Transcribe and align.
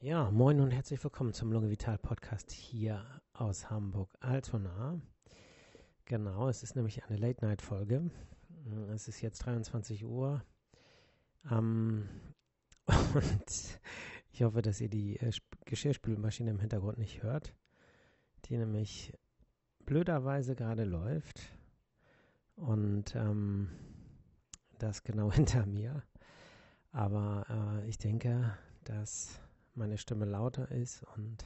Ja, 0.00 0.30
moin 0.30 0.60
und 0.60 0.70
herzlich 0.70 1.02
willkommen 1.02 1.32
zum 1.32 1.50
Lunge 1.50 1.70
Vital 1.70 1.98
Podcast 1.98 2.52
hier 2.52 3.04
aus 3.32 3.68
Hamburg-Altona. 3.68 5.02
Genau, 6.04 6.48
es 6.48 6.62
ist 6.62 6.76
nämlich 6.76 7.02
eine 7.02 7.16
Late-Night-Folge. 7.16 8.08
Es 8.94 9.08
ist 9.08 9.20
jetzt 9.22 9.40
23 9.40 10.04
Uhr. 10.04 10.44
Ähm, 11.50 12.08
und 12.86 13.80
ich 14.30 14.42
hoffe, 14.44 14.62
dass 14.62 14.80
ihr 14.80 14.88
die 14.88 15.16
äh, 15.16 15.32
Geschirrspülmaschine 15.64 16.50
im 16.50 16.60
Hintergrund 16.60 16.98
nicht 16.98 17.24
hört, 17.24 17.52
die 18.44 18.56
nämlich 18.56 19.12
blöderweise 19.84 20.54
gerade 20.54 20.84
läuft. 20.84 21.58
Und 22.54 23.16
ähm, 23.16 23.68
das 24.78 25.02
genau 25.02 25.32
hinter 25.32 25.66
mir. 25.66 26.04
Aber 26.92 27.80
äh, 27.82 27.88
ich 27.88 27.98
denke, 27.98 28.56
dass 28.84 29.40
meine 29.78 29.96
Stimme 29.96 30.24
lauter 30.24 30.70
ist 30.72 31.04
und 31.14 31.44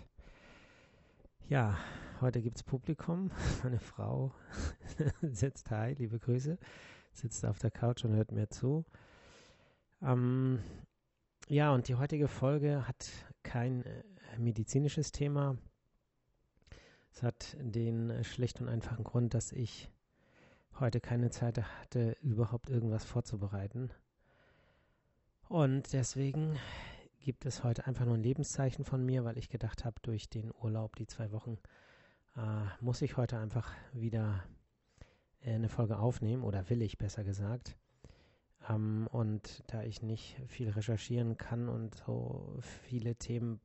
ja, 1.48 1.76
heute 2.22 2.40
gibt 2.40 2.56
es 2.56 2.62
Publikum. 2.62 3.30
Meine 3.62 3.78
Frau 3.78 4.32
sitzt, 5.22 5.70
hi, 5.70 5.92
liebe 5.92 6.18
Grüße, 6.18 6.58
sitzt 7.12 7.44
auf 7.44 7.58
der 7.58 7.70
Couch 7.70 8.04
und 8.06 8.14
hört 8.14 8.32
mir 8.32 8.48
zu. 8.48 8.86
Ähm, 10.00 10.60
ja, 11.48 11.74
und 11.74 11.88
die 11.88 11.96
heutige 11.96 12.26
Folge 12.26 12.88
hat 12.88 13.06
kein 13.42 13.84
äh, 13.84 14.02
medizinisches 14.38 15.12
Thema. 15.12 15.58
Es 17.12 17.22
hat 17.22 17.54
den 17.60 18.08
äh, 18.08 18.24
schlicht 18.24 18.62
und 18.62 18.68
einfachen 18.68 19.04
Grund, 19.04 19.34
dass 19.34 19.52
ich 19.52 19.90
heute 20.80 21.00
keine 21.00 21.28
Zeit 21.28 21.58
hatte, 21.58 22.16
überhaupt 22.22 22.70
irgendwas 22.70 23.04
vorzubereiten. 23.04 23.90
Und 25.48 25.92
deswegen 25.92 26.56
gibt 27.22 27.46
es 27.46 27.64
heute 27.64 27.86
einfach 27.86 28.04
nur 28.04 28.14
ein 28.14 28.22
Lebenszeichen 28.22 28.84
von 28.84 29.04
mir, 29.04 29.24
weil 29.24 29.38
ich 29.38 29.48
gedacht 29.48 29.84
habe, 29.84 29.96
durch 30.02 30.28
den 30.28 30.52
Urlaub, 30.54 30.96
die 30.96 31.06
zwei 31.06 31.32
Wochen, 31.32 31.58
äh, 32.36 32.64
muss 32.80 33.02
ich 33.02 33.16
heute 33.16 33.38
einfach 33.38 33.72
wieder 33.92 34.44
äh, 35.40 35.54
eine 35.54 35.68
Folge 35.68 35.98
aufnehmen 35.98 36.42
oder 36.42 36.68
will 36.68 36.82
ich 36.82 36.98
besser 36.98 37.24
gesagt. 37.24 37.76
Ähm, 38.68 39.08
und 39.10 39.62
da 39.68 39.82
ich 39.82 40.02
nicht 40.02 40.36
viel 40.46 40.68
recherchieren 40.70 41.36
kann 41.36 41.68
und 41.68 41.94
so 41.94 42.58
viele 42.60 43.16
Themen, 43.16 43.60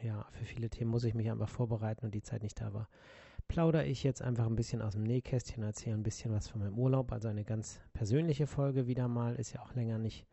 ja, 0.00 0.26
für 0.32 0.44
viele 0.44 0.70
Themen 0.70 0.90
muss 0.90 1.04
ich 1.04 1.14
mich 1.14 1.30
einfach 1.30 1.48
vorbereiten 1.48 2.06
und 2.06 2.14
die 2.14 2.22
Zeit 2.22 2.42
nicht 2.42 2.60
da 2.60 2.72
war, 2.72 2.88
plaudere 3.48 3.84
ich 3.84 4.02
jetzt 4.02 4.22
einfach 4.22 4.46
ein 4.46 4.56
bisschen 4.56 4.80
aus 4.80 4.92
dem 4.92 5.02
Nähkästchen, 5.02 5.62
erzähle 5.62 5.96
ein 5.96 6.02
bisschen 6.02 6.32
was 6.32 6.48
von 6.48 6.60
meinem 6.60 6.78
Urlaub, 6.78 7.12
also 7.12 7.28
eine 7.28 7.44
ganz 7.44 7.80
persönliche 7.92 8.46
Folge 8.46 8.86
wieder 8.86 9.08
mal, 9.08 9.34
ist 9.36 9.52
ja 9.52 9.60
auch 9.60 9.74
länger 9.74 9.98
nicht 9.98 10.26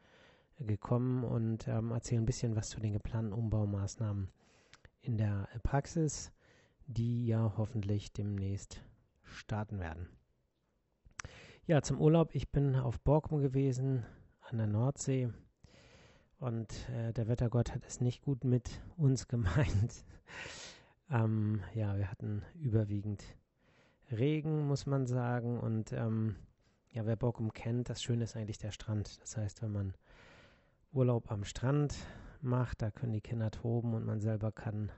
gekommen 0.59 1.23
und 1.23 1.67
ähm, 1.67 1.91
erzähle 1.91 2.21
ein 2.21 2.25
bisschen 2.25 2.55
was 2.55 2.69
zu 2.69 2.79
den 2.79 2.93
geplanten 2.93 3.33
Umbaumaßnahmen 3.33 4.29
in 5.01 5.17
der 5.17 5.47
Praxis, 5.63 6.31
die 6.87 7.27
ja 7.27 7.53
hoffentlich 7.57 8.13
demnächst 8.13 8.81
starten 9.23 9.79
werden. 9.79 10.09
Ja, 11.65 11.81
zum 11.81 11.99
Urlaub. 11.99 12.33
Ich 12.33 12.49
bin 12.49 12.75
auf 12.75 12.99
Borkum 12.99 13.39
gewesen, 13.39 14.05
an 14.49 14.57
der 14.57 14.67
Nordsee. 14.67 15.29
Und 16.39 16.87
äh, 16.89 17.13
der 17.13 17.27
Wettergott 17.27 17.73
hat 17.73 17.85
es 17.85 17.99
nicht 17.99 18.21
gut 18.21 18.43
mit 18.43 18.81
uns 18.95 19.27
gemeint. 19.27 20.05
ähm, 21.09 21.61
ja, 21.73 21.97
wir 21.97 22.09
hatten 22.09 22.43
überwiegend 22.55 23.23
Regen, 24.11 24.67
muss 24.67 24.85
man 24.85 25.07
sagen. 25.07 25.59
Und 25.59 25.91
ähm, 25.91 26.35
ja, 26.91 27.05
wer 27.05 27.15
Borkum 27.15 27.51
kennt, 27.53 27.89
das 27.89 28.01
Schöne 28.01 28.23
ist 28.23 28.35
eigentlich 28.35 28.59
der 28.59 28.71
Strand. 28.71 29.21
Das 29.21 29.35
heißt, 29.35 29.61
wenn 29.61 29.71
man 29.71 29.93
Urlaub 30.97 31.31
am 31.31 31.43
Strand 31.43 31.95
macht. 32.41 32.81
Da 32.81 32.89
können 32.89 33.13
die 33.13 33.21
Kinder 33.21 33.51
toben 33.51 33.93
und 33.93 34.03
man 34.03 34.19
selber 34.19 34.51
kann 34.51 34.91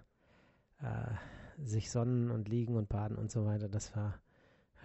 äh, 0.82 1.14
sich 1.62 1.92
sonnen 1.92 2.32
und 2.32 2.48
liegen 2.48 2.78
und 2.78 2.88
baden 2.88 3.18
und 3.18 3.30
so 3.30 3.46
weiter. 3.46 3.68
Das 3.68 3.94
war 3.98 4.22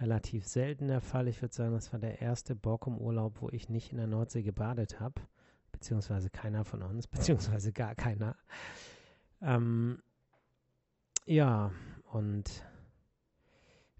relativ 0.01 0.45
selten 0.45 0.89
der 0.89 0.99
Fall. 0.99 1.29
Ich 1.29 1.41
würde 1.41 1.55
sagen, 1.55 1.73
das 1.73 1.93
war 1.93 2.01
der 2.01 2.21
erste 2.21 2.53
Borkum-Urlaub, 2.53 3.41
wo 3.41 3.49
ich 3.49 3.69
nicht 3.69 3.93
in 3.93 3.97
der 3.97 4.07
Nordsee 4.07 4.43
gebadet 4.43 4.99
habe. 4.99 5.21
Beziehungsweise 5.71 6.29
keiner 6.29 6.65
von 6.65 6.83
uns, 6.83 7.07
beziehungsweise 7.07 7.71
gar 7.71 7.95
keiner. 7.95 8.35
Ähm, 9.41 10.03
ja, 11.25 11.71
und 12.11 12.65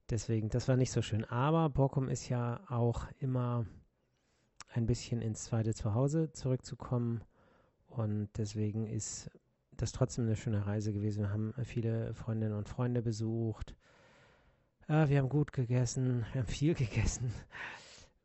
deswegen, 0.10 0.50
das 0.50 0.68
war 0.68 0.76
nicht 0.76 0.92
so 0.92 1.02
schön. 1.02 1.24
Aber 1.24 1.70
Borkum 1.70 2.10
ist 2.10 2.28
ja 2.28 2.60
auch 2.68 3.08
immer 3.20 3.66
ein 4.76 4.86
bisschen 4.86 5.22
ins 5.22 5.46
zweite 5.46 5.74
Zuhause 5.74 6.32
zurückzukommen. 6.32 7.24
Und 7.88 8.30
deswegen 8.38 8.88
ist 8.88 9.30
das 9.72 9.92
trotzdem 9.92 10.26
eine 10.26 10.36
schöne 10.36 10.66
Reise 10.66 10.94
gewesen. 10.94 11.24
Wir 11.24 11.30
haben 11.32 11.54
viele 11.64 12.14
Freundinnen 12.14 12.54
und 12.54 12.68
Freunde 12.70 13.02
besucht. 13.02 13.76
Äh, 14.88 15.08
wir 15.10 15.20
haben 15.20 15.30
gut 15.30 15.54
gegessen, 15.54 16.26
wir 16.34 16.42
haben 16.42 16.48
viel 16.48 16.74
gegessen. 16.74 17.32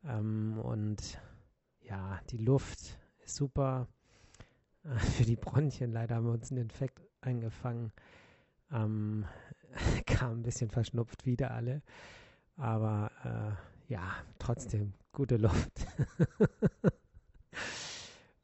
Ähm, 0.05 0.59
und 0.59 1.21
ja, 1.83 2.21
die 2.31 2.39
Luft 2.39 2.99
ist 3.25 3.37
super. 3.37 3.87
Äh, 4.85 4.99
für 4.99 5.25
die 5.25 5.37
Bronchien 5.37 5.93
leider 5.93 6.17
haben 6.17 6.27
wir 6.27 6.33
uns 6.33 6.51
einen 6.51 6.63
Infekt 6.63 7.01
eingefangen. 7.21 7.93
Ähm, 8.73 9.25
kam 10.07 10.41
ein 10.41 10.43
bisschen 10.43 10.71
verschnupft 10.71 11.27
wieder 11.27 11.53
alle. 11.53 11.83
Aber 12.57 13.11
äh, 13.25 13.93
ja, 13.93 14.13
trotzdem 14.39 14.93
gute 15.13 15.37
Luft. 15.37 15.87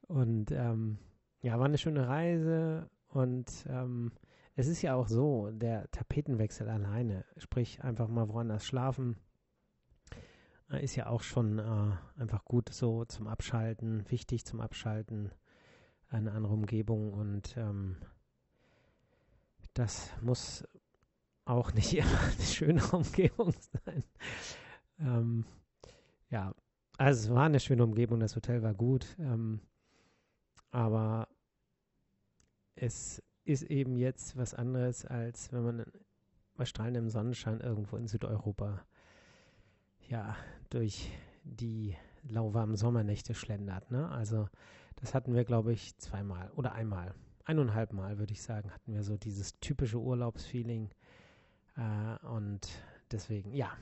und 0.08 0.50
ähm, 0.50 0.98
ja, 1.40 1.58
war 1.58 1.66
eine 1.66 1.78
schöne 1.78 2.08
Reise 2.08 2.90
und 3.08 3.66
ähm, 3.68 4.12
es 4.54 4.68
ist 4.68 4.82
ja 4.82 4.94
auch 4.94 5.08
so, 5.08 5.50
der 5.50 5.90
Tapetenwechsel 5.90 6.68
alleine, 6.68 7.24
sprich 7.36 7.82
einfach 7.84 8.08
mal 8.08 8.28
woanders 8.28 8.64
schlafen, 8.64 9.16
äh, 10.70 10.82
ist 10.82 10.96
ja 10.96 11.08
auch 11.08 11.22
schon 11.22 11.58
äh, 11.58 12.20
einfach 12.20 12.44
gut 12.44 12.72
so 12.72 13.04
zum 13.04 13.26
Abschalten, 13.26 14.10
wichtig 14.10 14.44
zum 14.44 14.60
Abschalten, 14.60 15.30
eine 16.08 16.32
andere 16.32 16.54
Umgebung 16.54 17.12
und 17.12 17.56
ähm, 17.56 17.96
das 19.74 20.10
muss 20.20 20.66
auch 21.44 21.72
nicht 21.74 21.94
immer 21.94 22.20
eine 22.20 22.42
schöne 22.42 22.84
Umgebung 22.88 23.52
sein. 23.52 24.04
Ähm, 24.98 25.44
ja, 26.30 26.54
also 26.98 27.28
es 27.28 27.34
war 27.34 27.44
eine 27.44 27.60
schöne 27.60 27.84
Umgebung, 27.84 28.20
das 28.20 28.36
Hotel 28.36 28.62
war 28.62 28.74
gut, 28.74 29.16
ähm, 29.18 29.60
aber 30.70 31.28
es 32.74 33.22
ist 33.44 33.62
eben 33.62 33.96
jetzt 33.96 34.36
was 34.36 34.54
anderes, 34.54 35.04
als 35.04 35.52
wenn 35.52 35.62
man 35.62 35.84
bei 36.56 36.64
strahlendem 36.64 37.08
Sonnenschein 37.08 37.60
irgendwo 37.60 37.96
in 37.96 38.08
Südeuropa 38.08 38.84
ja 40.08 40.36
durch 40.70 41.10
die 41.44 41.96
lauwarmen 42.22 42.76
Sommernächte 42.76 43.34
schlendert. 43.34 43.90
Ne? 43.90 44.08
Also 44.10 44.48
das 44.96 45.14
hatten 45.14 45.34
wir, 45.34 45.44
glaube 45.44 45.72
ich, 45.72 45.96
zweimal 45.98 46.50
oder 46.52 46.72
einmal, 46.72 47.14
eineinhalb 47.44 47.92
Mal, 47.92 48.18
würde 48.18 48.32
ich 48.32 48.42
sagen, 48.42 48.72
hatten 48.72 48.92
wir 48.92 49.02
so 49.02 49.16
dieses 49.16 49.58
typische 49.60 49.98
Urlaubsfeeling. 49.98 50.90
Äh, 51.76 52.26
und 52.26 52.68
deswegen, 53.10 53.52
ja, 53.52 53.76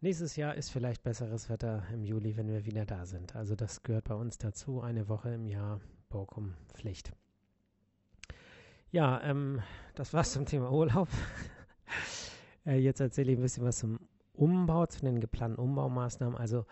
Nächstes 0.00 0.36
Jahr 0.36 0.54
ist 0.54 0.70
vielleicht 0.70 1.02
besseres 1.02 1.50
Wetter 1.50 1.82
im 1.92 2.04
Juli, 2.04 2.36
wenn 2.36 2.46
wir 2.46 2.64
wieder 2.64 2.86
da 2.86 3.04
sind. 3.04 3.34
Also 3.34 3.56
das 3.56 3.82
gehört 3.82 4.04
bei 4.04 4.14
uns 4.14 4.38
dazu. 4.38 4.80
Eine 4.80 5.08
Woche 5.08 5.34
im 5.34 5.48
Jahr 5.48 5.80
Borkum 6.08 6.54
Pflicht. 6.72 7.10
Ja, 8.92 9.20
ähm, 9.24 9.60
das 9.96 10.12
war's 10.14 10.32
zum 10.32 10.46
Thema 10.46 10.70
Urlaub. 10.70 11.08
äh, 12.64 12.76
jetzt 12.76 13.00
erzähle 13.00 13.32
ich 13.32 13.38
ein 13.38 13.42
bisschen 13.42 13.64
was 13.64 13.78
zum 13.78 13.98
Umbau, 14.34 14.86
zu 14.86 15.00
den 15.00 15.18
geplanten 15.18 15.60
Umbaumaßnahmen. 15.60 16.38
Also 16.38 16.64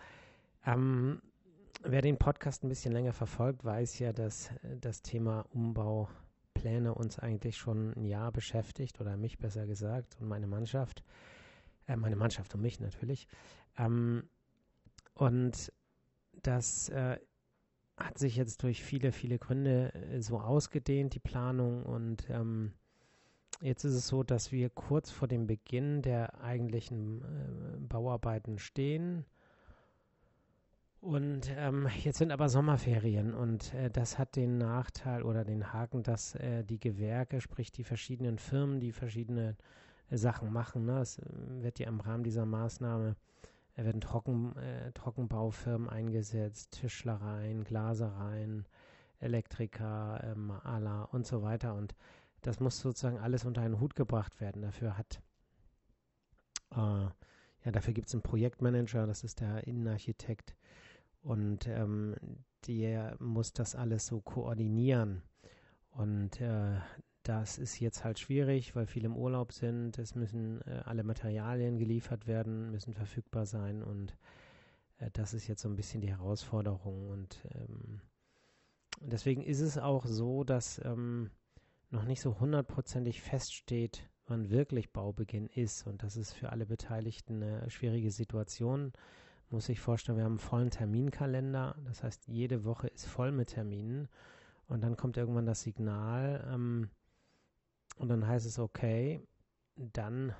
ähm, 0.65 1.21
wer 1.83 2.01
den 2.01 2.17
Podcast 2.17 2.63
ein 2.63 2.69
bisschen 2.69 2.93
länger 2.93 3.11
verfolgt, 3.11 3.65
weiß 3.65 3.99
ja, 3.99 4.13
dass 4.13 4.51
äh, 4.63 4.77
das 4.79 5.01
Thema 5.01 5.45
Umbaupläne 5.49 6.95
uns 6.95 7.19
eigentlich 7.19 7.57
schon 7.57 7.93
ein 7.93 8.05
Jahr 8.05 8.31
beschäftigt 8.31 9.01
oder 9.01 9.17
mich 9.17 9.37
besser 9.37 9.67
gesagt 9.67 10.15
und 10.21 10.29
meine 10.29 10.47
Mannschaft 10.47 11.03
äh, 11.87 11.95
meine 11.95 12.15
Mannschaft 12.15 12.53
und 12.55 12.61
mich 12.61 12.79
natürlich. 12.79 13.27
Ähm, 13.77 14.23
und 15.13 15.71
das 16.43 16.89
äh, 16.89 17.17
hat 17.97 18.17
sich 18.19 18.35
jetzt 18.35 18.63
durch 18.63 18.83
viele, 18.83 19.11
viele 19.11 19.39
Gründe 19.39 19.93
äh, 19.93 20.21
so 20.21 20.39
ausgedehnt, 20.39 21.15
die 21.15 21.19
Planung. 21.19 21.83
Und 21.83 22.29
ähm, 22.29 22.73
jetzt 23.61 23.83
ist 23.83 23.93
es 23.93 24.07
so, 24.07 24.23
dass 24.23 24.51
wir 24.51 24.69
kurz 24.69 25.09
vor 25.09 25.27
dem 25.27 25.47
Beginn 25.47 26.01
der 26.01 26.41
eigentlichen 26.41 27.21
äh, 27.21 27.77
Bauarbeiten 27.79 28.59
stehen. 28.59 29.25
Und 30.99 31.51
ähm, 31.55 31.87
jetzt 32.03 32.17
sind 32.17 32.31
aber 32.31 32.49
Sommerferien 32.49 33.33
und 33.33 33.73
äh, 33.75 33.89
das 33.89 34.17
hat 34.17 34.35
den 34.35 34.57
Nachteil 34.57 35.21
oder 35.21 35.45
den 35.45 35.71
Haken, 35.71 36.01
dass 36.01 36.35
äh, 36.35 36.63
die 36.63 36.79
Gewerke, 36.79 37.39
sprich 37.39 37.71
die 37.71 37.83
verschiedenen 37.83 38.39
Firmen, 38.39 38.79
die 38.79 38.91
verschiedene 38.91 39.55
Sachen 40.11 40.51
machen. 40.51 40.85
Ne? 40.85 40.99
Es 40.99 41.19
äh, 41.19 41.23
wird 41.61 41.79
ja 41.79 41.87
im 41.87 41.99
Rahmen 41.99 42.23
dieser 42.23 42.45
Maßnahme 42.45 43.15
äh, 43.75 43.85
werden 43.85 44.01
Trocken, 44.01 44.55
äh, 44.57 44.91
Trockenbaufirmen 44.93 45.89
eingesetzt, 45.89 46.71
Tischlereien, 46.71 47.63
Glasereien, 47.63 48.65
Elektriker, 49.19 50.21
ähm, 50.23 50.47
Maler 50.47 51.09
und 51.13 51.25
so 51.25 51.41
weiter. 51.41 51.73
Und 51.75 51.95
das 52.41 52.59
muss 52.59 52.79
sozusagen 52.79 53.19
alles 53.19 53.45
unter 53.45 53.61
einen 53.61 53.79
Hut 53.79 53.95
gebracht 53.95 54.39
werden. 54.39 54.61
Dafür 54.61 54.97
hat 54.97 55.21
äh, 56.71 57.07
ja, 57.67 57.71
dafür 57.71 57.93
gibt 57.93 58.07
es 58.07 58.13
einen 58.13 58.23
Projektmanager, 58.23 59.07
das 59.07 59.23
ist 59.23 59.41
der 59.41 59.67
Innenarchitekt 59.67 60.55
und 61.21 61.67
ähm, 61.67 62.15
der 62.65 63.17
muss 63.19 63.51
das 63.51 63.75
alles 63.75 64.05
so 64.05 64.21
koordinieren. 64.21 65.21
Und 65.89 66.39
äh, 66.39 66.77
das 67.27 67.57
ist 67.57 67.79
jetzt 67.79 68.03
halt 68.05 68.19
schwierig, 68.19 68.75
weil 68.75 68.85
viele 68.85 69.07
im 69.07 69.17
Urlaub 69.17 69.51
sind. 69.51 69.97
Es 69.99 70.15
müssen 70.15 70.61
äh, 70.61 70.81
alle 70.85 71.03
Materialien 71.03 71.77
geliefert 71.77 72.25
werden, 72.25 72.71
müssen 72.71 72.93
verfügbar 72.93 73.45
sein 73.45 73.83
und 73.83 74.17
äh, 74.99 75.09
das 75.11 75.33
ist 75.33 75.47
jetzt 75.47 75.61
so 75.61 75.69
ein 75.69 75.75
bisschen 75.75 76.01
die 76.01 76.09
Herausforderung. 76.09 77.09
Und 77.09 77.43
ähm, 77.53 78.01
deswegen 79.01 79.41
ist 79.43 79.59
es 79.59 79.77
auch 79.77 80.05
so, 80.05 80.43
dass 80.43 80.81
ähm, 80.85 81.29
noch 81.89 82.05
nicht 82.05 82.21
so 82.21 82.39
hundertprozentig 82.39 83.21
feststeht, 83.21 84.09
wann 84.27 84.49
wirklich 84.49 84.93
Baubeginn 84.93 85.47
ist. 85.47 85.85
Und 85.85 86.03
das 86.03 86.15
ist 86.15 86.33
für 86.33 86.51
alle 86.51 86.65
Beteiligten 86.65 87.43
eine 87.43 87.69
schwierige 87.69 88.11
Situation. 88.11 88.93
Muss 89.49 89.69
ich 89.69 89.79
vorstellen, 89.79 90.17
wir 90.17 90.25
haben 90.25 90.33
einen 90.33 90.39
vollen 90.39 90.71
Terminkalender. 90.71 91.75
Das 91.85 92.03
heißt, 92.03 92.27
jede 92.27 92.63
Woche 92.65 92.87
ist 92.87 93.05
voll 93.05 93.31
mit 93.31 93.49
Terminen. 93.49 94.07
Und 94.67 94.81
dann 94.83 94.97
kommt 94.97 95.15
irgendwann 95.15 95.45
das 95.45 95.61
Signal. 95.61 96.45
Ähm, 96.53 96.89
und 97.97 98.09
dann 98.09 98.27
heißt 98.27 98.45
es, 98.45 98.59
okay, 98.59 99.21
dann 99.75 100.33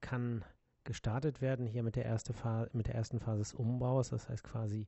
kann 0.00 0.44
gestartet 0.84 1.40
werden 1.40 1.66
hier 1.66 1.82
mit 1.82 1.96
der, 1.96 2.04
erste 2.04 2.32
Phase, 2.32 2.70
mit 2.72 2.86
der 2.88 2.94
ersten 2.94 3.18
Phase 3.18 3.38
des 3.38 3.54
Umbaus. 3.54 4.10
Das 4.10 4.28
heißt 4.28 4.44
quasi 4.44 4.86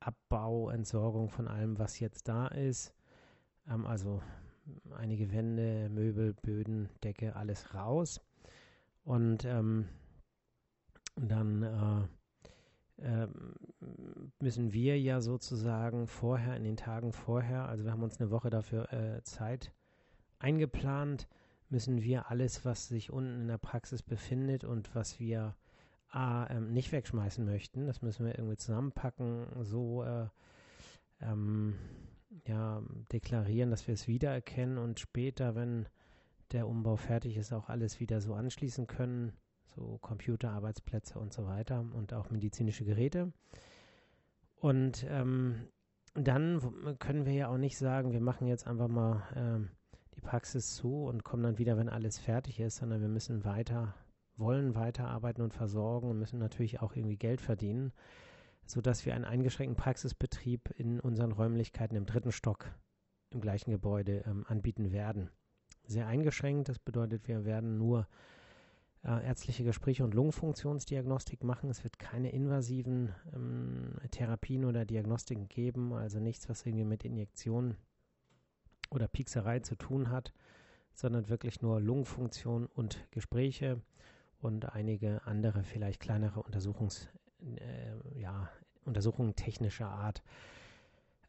Abbau, 0.00 0.70
Entsorgung 0.70 1.28
von 1.28 1.48
allem, 1.48 1.78
was 1.78 2.00
jetzt 2.00 2.28
da 2.28 2.48
ist. 2.48 2.94
Ähm, 3.68 3.86
also 3.86 4.22
einige 4.96 5.32
Wände, 5.32 5.88
Möbel, 5.90 6.34
Böden, 6.34 6.88
Decke, 7.04 7.36
alles 7.36 7.74
raus. 7.74 8.20
Und 9.04 9.44
ähm, 9.44 9.88
dann 11.16 11.62
äh, 11.62 13.02
äh, 13.02 13.28
müssen 14.40 14.72
wir 14.72 14.98
ja 14.98 15.20
sozusagen 15.20 16.06
vorher, 16.06 16.56
in 16.56 16.64
den 16.64 16.76
Tagen 16.76 17.12
vorher, 17.12 17.68
also 17.68 17.84
wir 17.84 17.92
haben 17.92 18.02
uns 18.02 18.20
eine 18.20 18.30
Woche 18.30 18.50
dafür 18.50 18.92
äh, 18.92 19.22
Zeit 19.22 19.72
eingeplant, 20.38 21.28
müssen 21.68 22.02
wir 22.02 22.30
alles, 22.30 22.64
was 22.64 22.88
sich 22.88 23.10
unten 23.10 23.42
in 23.42 23.48
der 23.48 23.58
Praxis 23.58 24.02
befindet 24.02 24.64
und 24.64 24.94
was 24.94 25.18
wir 25.18 25.56
A, 26.08 26.46
ähm, 26.50 26.72
nicht 26.72 26.92
wegschmeißen 26.92 27.44
möchten, 27.44 27.86
das 27.86 28.00
müssen 28.00 28.24
wir 28.24 28.38
irgendwie 28.38 28.56
zusammenpacken, 28.56 29.46
so 29.64 30.04
äh, 30.04 30.28
ähm, 31.20 31.74
ja, 32.46 32.82
deklarieren, 33.12 33.70
dass 33.70 33.86
wir 33.86 33.94
es 33.94 34.06
wiedererkennen 34.06 34.78
und 34.78 35.00
später, 35.00 35.54
wenn 35.54 35.88
der 36.52 36.68
Umbau 36.68 36.96
fertig 36.96 37.36
ist, 37.36 37.52
auch 37.52 37.68
alles 37.68 38.00
wieder 38.00 38.20
so 38.20 38.34
anschließen 38.34 38.86
können, 38.86 39.32
so 39.64 39.98
Computer, 39.98 40.50
Arbeitsplätze 40.50 41.18
und 41.18 41.32
so 41.32 41.46
weiter 41.46 41.80
und 41.80 42.14
auch 42.14 42.30
medizinische 42.30 42.84
Geräte. 42.84 43.32
Und 44.56 45.04
ähm, 45.08 45.68
dann 46.14 46.98
können 46.98 47.26
wir 47.26 47.32
ja 47.32 47.48
auch 47.48 47.58
nicht 47.58 47.76
sagen, 47.76 48.12
wir 48.12 48.20
machen 48.20 48.46
jetzt 48.46 48.66
einfach 48.66 48.88
mal 48.88 49.22
ähm, 49.34 49.70
die 50.16 50.20
Praxis 50.20 50.74
zu 50.74 51.04
und 51.04 51.24
kommen 51.24 51.42
dann 51.42 51.58
wieder, 51.58 51.76
wenn 51.76 51.88
alles 51.88 52.18
fertig 52.18 52.60
ist, 52.60 52.76
sondern 52.76 53.00
wir 53.00 53.08
müssen 53.08 53.44
weiter, 53.44 53.94
wollen 54.36 54.74
weiterarbeiten 54.74 55.42
und 55.42 55.54
versorgen 55.54 56.10
und 56.10 56.18
müssen 56.18 56.38
natürlich 56.38 56.80
auch 56.80 56.96
irgendwie 56.96 57.16
Geld 57.16 57.40
verdienen 57.40 57.92
sodass 58.66 59.06
wir 59.06 59.14
einen 59.14 59.24
eingeschränkten 59.24 59.76
Praxisbetrieb 59.76 60.70
in 60.76 61.00
unseren 61.00 61.32
Räumlichkeiten 61.32 61.96
im 61.96 62.06
dritten 62.06 62.32
Stock 62.32 62.74
im 63.30 63.40
gleichen 63.40 63.70
Gebäude 63.70 64.24
ähm, 64.26 64.44
anbieten 64.48 64.92
werden. 64.92 65.30
Sehr 65.86 66.06
eingeschränkt, 66.06 66.68
das 66.68 66.78
bedeutet, 66.78 67.28
wir 67.28 67.44
werden 67.44 67.78
nur 67.78 68.08
äh, 69.04 69.24
ärztliche 69.24 69.64
Gespräche 69.64 70.04
und 70.04 70.14
Lungenfunktionsdiagnostik 70.14 71.44
machen. 71.44 71.70
Es 71.70 71.84
wird 71.84 71.98
keine 71.98 72.30
invasiven 72.30 73.14
ähm, 73.32 73.96
Therapien 74.10 74.64
oder 74.64 74.84
Diagnostiken 74.84 75.48
geben, 75.48 75.92
also 75.92 76.18
nichts, 76.18 76.48
was 76.48 76.66
irgendwie 76.66 76.84
mit 76.84 77.04
Injektionen 77.04 77.76
oder 78.90 79.08
Piekserei 79.08 79.60
zu 79.60 79.76
tun 79.76 80.10
hat, 80.10 80.32
sondern 80.92 81.28
wirklich 81.28 81.62
nur 81.62 81.80
Lungenfunktion 81.80 82.66
und 82.66 83.06
Gespräche 83.10 83.80
und 84.40 84.72
einige 84.72 85.26
andere, 85.26 85.62
vielleicht 85.62 86.00
kleinere 86.00 86.40
Untersuchungs- 86.40 87.08
äh, 87.42 88.20
ja, 88.20 88.48
Untersuchungen 88.84 89.34
technischer 89.34 89.88
Art. 89.88 90.22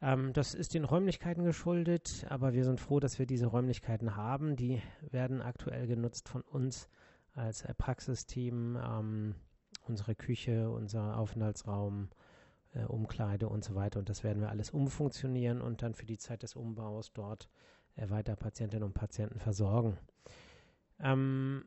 Ähm, 0.00 0.32
das 0.32 0.54
ist 0.54 0.74
den 0.74 0.84
Räumlichkeiten 0.84 1.44
geschuldet, 1.44 2.24
aber 2.28 2.52
wir 2.54 2.64
sind 2.64 2.80
froh, 2.80 3.00
dass 3.00 3.18
wir 3.18 3.26
diese 3.26 3.46
Räumlichkeiten 3.46 4.16
haben. 4.16 4.56
Die 4.56 4.80
werden 5.10 5.42
aktuell 5.42 5.86
genutzt 5.86 6.28
von 6.28 6.42
uns 6.42 6.88
als 7.34 7.64
Praxisteam. 7.76 8.76
Ähm, 8.76 9.34
unsere 9.88 10.14
Küche, 10.14 10.70
unser 10.70 11.16
Aufenthaltsraum, 11.18 12.10
äh, 12.74 12.84
Umkleide 12.84 13.48
und 13.48 13.64
so 13.64 13.74
weiter. 13.74 13.98
Und 13.98 14.08
das 14.08 14.24
werden 14.24 14.40
wir 14.40 14.50
alles 14.50 14.70
umfunktionieren 14.70 15.60
und 15.60 15.82
dann 15.82 15.94
für 15.94 16.06
die 16.06 16.18
Zeit 16.18 16.42
des 16.42 16.56
Umbaus 16.56 17.12
dort 17.12 17.48
äh, 17.96 18.08
weiter 18.10 18.36
Patientinnen 18.36 18.84
und 18.84 18.94
Patienten 18.94 19.38
versorgen. 19.38 19.98
Ähm, 21.00 21.64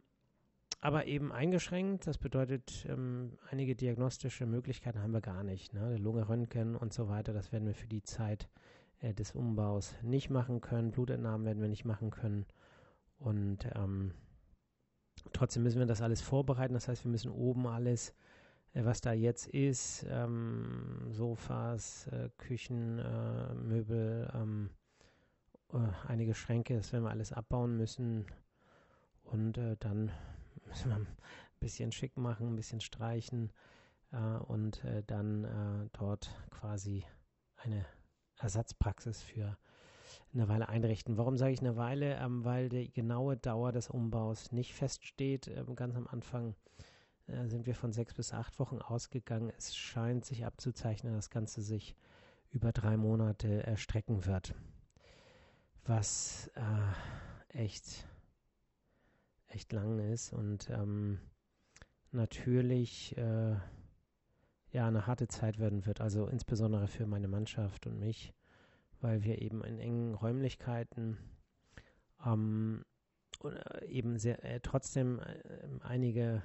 aber 0.82 1.06
eben 1.06 1.32
eingeschränkt. 1.32 2.08
Das 2.08 2.18
bedeutet, 2.18 2.86
ähm, 2.90 3.38
einige 3.50 3.76
diagnostische 3.76 4.48
Möglichkeiten 4.48 5.02
haben 5.02 5.14
wir 5.14 5.22
gar 5.22 5.44
nicht. 5.44 5.74
Ne? 5.74 5.96
Lunge 5.98 6.28
Röntgen 6.28 6.76
und 6.76 6.92
so 6.92 7.08
weiter, 7.08 7.34
das 7.34 7.52
werden 7.52 7.68
wir 7.68 7.76
für 7.76 7.88
die 7.88 8.02
Zeit 8.02 8.50
äh, 9.00 9.14
des 9.14 9.34
Umbaus 9.34 9.94
nicht 10.02 10.32
machen 10.32 10.60
können. 10.60 10.92
Blutentnahmen 10.92 11.46
werden 11.46 11.62
wir 11.62 11.70
nicht 11.70 11.86
machen 11.86 12.10
können. 12.10 12.46
Und 13.20 13.70
ähm, 13.76 14.16
trotzdem 15.34 15.62
müssen 15.62 15.80
wir 15.80 15.86
das 15.86 16.02
alles 16.02 16.22
vorbereiten. 16.22 16.74
Das 16.74 16.88
heißt, 16.88 17.06
wir 17.06 17.12
müssen 17.12 17.32
oben 17.32 17.68
alles, 17.68 18.16
was 18.74 19.02
da 19.02 19.14
jetzt 19.14 19.48
ist, 19.48 20.06
ähm, 20.10 21.08
Sofas, 21.10 22.08
äh, 22.08 22.30
Küchen, 22.38 23.00
äh, 23.00 23.54
Möbel, 23.54 24.32
ähm, 24.34 24.70
äh, 25.74 25.78
einige 26.08 26.34
Schränke, 26.34 26.78
das 26.78 26.94
werden 26.94 27.04
wir 27.04 27.12
alles 27.12 27.34
abbauen 27.34 27.76
müssen. 27.76 28.26
Und 29.24 29.58
äh, 29.58 29.76
dann 29.80 30.12
müssen 30.68 30.90
wir 30.90 30.98
ein 30.98 31.08
bisschen 31.60 31.92
schick 31.92 32.18
machen, 32.18 32.48
ein 32.48 32.56
bisschen 32.56 32.82
streichen 32.82 33.52
äh, 34.12 34.18
und 34.18 34.84
äh, 34.84 35.04
dann 35.06 35.44
äh, 35.44 35.90
dort 35.94 36.34
quasi 36.50 37.06
eine 37.58 37.86
Ersatzpraxis 38.38 39.22
für 39.22 39.58
eine 40.34 40.48
Weile 40.48 40.70
einrichten. 40.70 41.18
Warum 41.18 41.38
sage 41.38 41.54
ich 41.54 41.60
eine 41.60 41.76
Weile? 41.76 42.16
Ähm, 42.16 42.44
weil 42.46 42.70
die 42.70 42.92
genaue 42.92 43.38
Dauer 43.38 43.72
des 43.72 43.90
Umbaus 43.90 44.52
nicht 44.52 44.74
feststeht. 44.74 45.48
Ähm, 45.48 45.76
ganz 45.76 45.96
am 45.96 46.08
Anfang 46.08 46.56
äh, 47.32 47.48
sind 47.48 47.66
wir 47.66 47.76
von 47.76 47.92
sechs 47.92 48.14
bis 48.14 48.34
acht 48.34 48.60
Wochen 48.60 48.80
ausgegangen. 48.80 49.52
Es 49.58 49.76
scheint 49.76 50.26
sich 50.26 50.46
abzuzeichnen, 50.46 51.14
dass 51.14 51.26
das 51.26 51.30
Ganze 51.32 51.62
sich 51.62 51.96
über 52.52 52.72
drei 52.72 52.98
Monate 52.98 53.66
erstrecken 53.66 54.26
wird. 54.26 54.56
Was 55.84 56.52
äh, 56.56 57.58
echt 57.58 58.06
echt 59.54 59.74
lang 59.74 60.00
ist 60.00 60.34
und 60.34 60.70
ähm, 60.70 61.20
natürlich 62.12 63.18
äh, 63.18 63.56
ja 64.72 64.88
eine 64.88 65.08
harte 65.08 65.28
Zeit 65.28 65.60
werden 65.60 65.86
wird, 65.86 66.02
also 66.02 66.28
insbesondere 66.28 66.88
für 66.88 67.06
meine 67.06 67.28
Mannschaft 67.28 67.88
und 67.88 68.00
mich, 68.00 68.34
weil 69.02 69.24
wir 69.24 69.42
eben 69.42 69.64
in 69.64 69.80
engen 69.80 70.14
Räumlichkeiten 70.14 71.18
ähm, 72.26 72.86
äh, 73.44 73.86
eben 73.88 74.18
sehr, 74.18 74.44
äh, 74.44 74.60
trotzdem 74.62 75.20
äh, 75.20 75.68
einige 75.82 76.42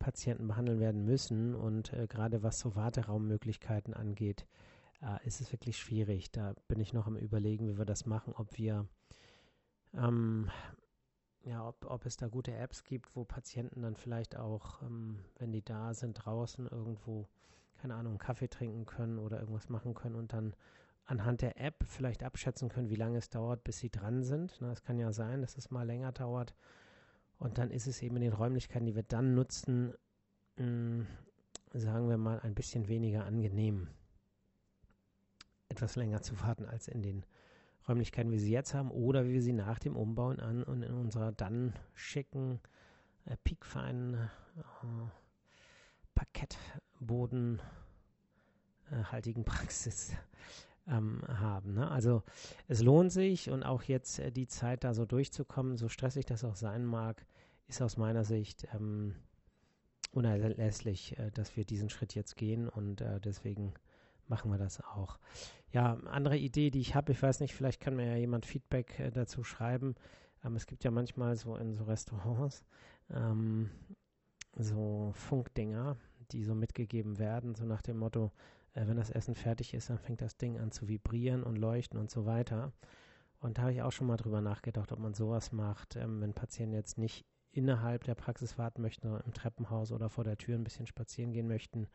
Patienten 0.00 0.48
behandeln 0.48 0.80
werden 0.80 1.04
müssen 1.04 1.54
und 1.54 1.92
äh, 1.92 2.08
gerade 2.08 2.42
was 2.42 2.58
so 2.58 2.74
Warteraummöglichkeiten 2.74 3.94
angeht, 3.94 4.46
äh, 5.00 5.24
ist 5.24 5.40
es 5.40 5.52
wirklich 5.52 5.78
schwierig. 5.78 6.32
Da 6.32 6.54
bin 6.66 6.80
ich 6.80 6.92
noch 6.92 7.06
am 7.06 7.16
überlegen, 7.16 7.68
wie 7.68 7.78
wir 7.78 7.84
das 7.84 8.06
machen, 8.06 8.32
ob 8.36 8.58
wir 8.58 8.88
ähm, 9.94 10.50
ja, 11.44 11.66
ob, 11.66 11.84
ob 11.84 12.06
es 12.06 12.16
da 12.16 12.28
gute 12.28 12.54
Apps 12.54 12.84
gibt, 12.84 13.16
wo 13.16 13.24
Patienten 13.24 13.82
dann 13.82 13.96
vielleicht 13.96 14.36
auch, 14.36 14.82
ähm, 14.82 15.20
wenn 15.38 15.52
die 15.52 15.64
da 15.64 15.94
sind, 15.94 16.14
draußen 16.14 16.66
irgendwo, 16.66 17.28
keine 17.80 17.94
Ahnung, 17.94 18.18
Kaffee 18.18 18.48
trinken 18.48 18.84
können 18.84 19.18
oder 19.18 19.40
irgendwas 19.40 19.68
machen 19.68 19.94
können 19.94 20.16
und 20.16 20.32
dann 20.32 20.54
anhand 21.06 21.42
der 21.42 21.58
App 21.58 21.82
vielleicht 21.86 22.22
abschätzen 22.22 22.68
können, 22.68 22.90
wie 22.90 22.96
lange 22.96 23.18
es 23.18 23.30
dauert, 23.30 23.64
bis 23.64 23.78
sie 23.78 23.90
dran 23.90 24.22
sind. 24.22 24.60
Es 24.62 24.82
kann 24.82 24.98
ja 24.98 25.12
sein, 25.12 25.40
dass 25.40 25.56
es 25.56 25.70
mal 25.70 25.86
länger 25.86 26.12
dauert. 26.12 26.54
Und 27.40 27.56
dann 27.56 27.70
ist 27.70 27.86
es 27.86 28.02
eben 28.02 28.16
in 28.16 28.22
den 28.22 28.32
Räumlichkeiten, 28.34 28.86
die 28.86 28.94
wir 28.94 29.02
dann 29.02 29.34
nutzen, 29.34 29.94
mh, 30.56 30.62
hm, 30.64 31.06
sagen 31.72 32.08
wir 32.08 32.18
mal, 32.18 32.38
ein 32.40 32.54
bisschen 32.54 32.86
weniger 32.86 33.24
angenehm, 33.24 33.88
etwas 35.70 35.96
länger 35.96 36.20
zu 36.20 36.38
warten 36.42 36.66
als 36.66 36.86
in 36.86 37.02
den 37.02 37.24
Räumlichkeiten, 37.88 38.30
wie 38.30 38.38
sie 38.38 38.50
jetzt 38.50 38.74
haben, 38.74 38.90
oder 38.90 39.24
wie 39.24 39.32
wir 39.32 39.42
sie 39.42 39.54
nach 39.54 39.78
dem 39.78 39.96
Umbauen 39.96 40.38
an 40.38 40.62
und 40.62 40.82
in 40.82 40.92
unserer 40.92 41.32
dann 41.32 41.72
schicken, 41.94 42.60
äh, 43.24 43.36
piekfeinen 43.42 44.14
äh, 44.14 45.08
Parkettboden 46.14 47.62
äh, 48.90 49.32
Praxis 49.44 50.12
ähm, 50.86 51.22
haben. 51.26 51.74
Ne? 51.74 51.90
Also 51.90 52.22
es 52.68 52.82
lohnt 52.82 53.12
sich 53.12 53.50
und 53.50 53.62
auch 53.62 53.82
jetzt 53.82 54.18
äh, 54.18 54.30
die 54.32 54.46
Zeit 54.46 54.84
da 54.84 54.94
so 54.94 55.06
durchzukommen, 55.06 55.76
so 55.76 55.88
stressig 55.88 56.26
das 56.26 56.44
auch 56.44 56.56
sein 56.56 56.84
mag, 56.84 57.24
ist 57.68 57.82
aus 57.82 57.96
meiner 57.96 58.24
Sicht 58.24 58.66
ähm, 58.74 59.14
unerlässlich, 60.12 61.18
äh, 61.18 61.30
dass 61.30 61.56
wir 61.56 61.64
diesen 61.64 61.90
Schritt 61.90 62.14
jetzt 62.14 62.36
gehen 62.36 62.68
und 62.68 63.00
äh, 63.00 63.20
deswegen 63.20 63.74
machen 64.26 64.50
wir 64.50 64.58
das 64.58 64.80
auch. 64.80 65.18
Ja, 65.72 65.94
andere 66.06 66.36
Idee, 66.36 66.70
die 66.70 66.80
ich 66.80 66.94
habe, 66.94 67.12
ich 67.12 67.22
weiß 67.22 67.40
nicht, 67.40 67.54
vielleicht 67.54 67.80
kann 67.80 67.96
mir 67.96 68.06
ja 68.06 68.16
jemand 68.16 68.46
Feedback 68.46 68.98
äh, 68.98 69.10
dazu 69.10 69.44
schreiben. 69.44 69.94
Ähm, 70.44 70.56
es 70.56 70.66
gibt 70.66 70.84
ja 70.84 70.90
manchmal 70.90 71.36
so 71.36 71.56
in 71.56 71.74
so 71.74 71.84
Restaurants 71.84 72.64
ähm, 73.10 73.70
so 74.56 75.12
Funkdinger, 75.14 75.96
die 76.32 76.44
so 76.44 76.54
mitgegeben 76.54 77.18
werden, 77.18 77.54
so 77.54 77.64
nach 77.64 77.82
dem 77.82 77.98
Motto, 77.98 78.32
äh, 78.74 78.86
wenn 78.86 78.96
das 78.96 79.10
Essen 79.10 79.34
fertig 79.34 79.74
ist, 79.74 79.90
dann 79.90 79.98
fängt 79.98 80.20
das 80.20 80.36
Ding 80.36 80.58
an 80.58 80.72
zu 80.72 80.88
vibrieren 80.88 81.42
und 81.42 81.56
leuchten 81.56 81.98
und 81.98 82.10
so 82.10 82.26
weiter. 82.26 82.72
Und 83.40 83.58
da 83.58 83.62
habe 83.62 83.72
ich 83.72 83.82
auch 83.82 83.92
schon 83.92 84.06
mal 84.06 84.16
drüber 84.16 84.40
nachgedacht, 84.40 84.92
ob 84.92 84.98
man 84.98 85.14
sowas 85.14 85.52
macht, 85.52 85.96
ähm, 85.96 86.20
wenn 86.20 86.34
Patienten 86.34 86.74
jetzt 86.74 86.98
nicht 86.98 87.24
innerhalb 87.52 88.04
der 88.04 88.14
Praxis 88.14 88.58
warten 88.58 88.82
möchten, 88.82 89.08
sondern 89.08 89.26
im 89.26 89.34
Treppenhaus 89.34 89.92
oder 89.92 90.08
vor 90.08 90.24
der 90.24 90.38
Tür 90.38 90.56
ein 90.56 90.64
bisschen 90.64 90.86
spazieren 90.86 91.32
gehen 91.32 91.48
möchten, 91.48 91.88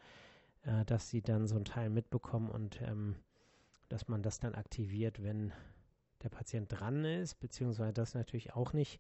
äh, 0.64 0.84
dass 0.86 1.10
sie 1.10 1.22
dann 1.22 1.48
so 1.48 1.56
ein 1.56 1.66
Teil 1.66 1.90
mitbekommen 1.90 2.50
und 2.50 2.82
ähm, 2.82 3.16
dass 3.90 4.08
man 4.08 4.24
das 4.24 4.40
dann 4.40 4.56
aktiviert, 4.56 5.24
wenn 5.24 5.54
der 6.24 6.30
Patient 6.30 6.68
dran 6.70 7.06
ist, 7.06 7.36
beziehungsweise 7.40 7.94
das 7.94 8.16
natürlich 8.16 8.54
auch 8.56 8.74
nicht, 8.74 9.00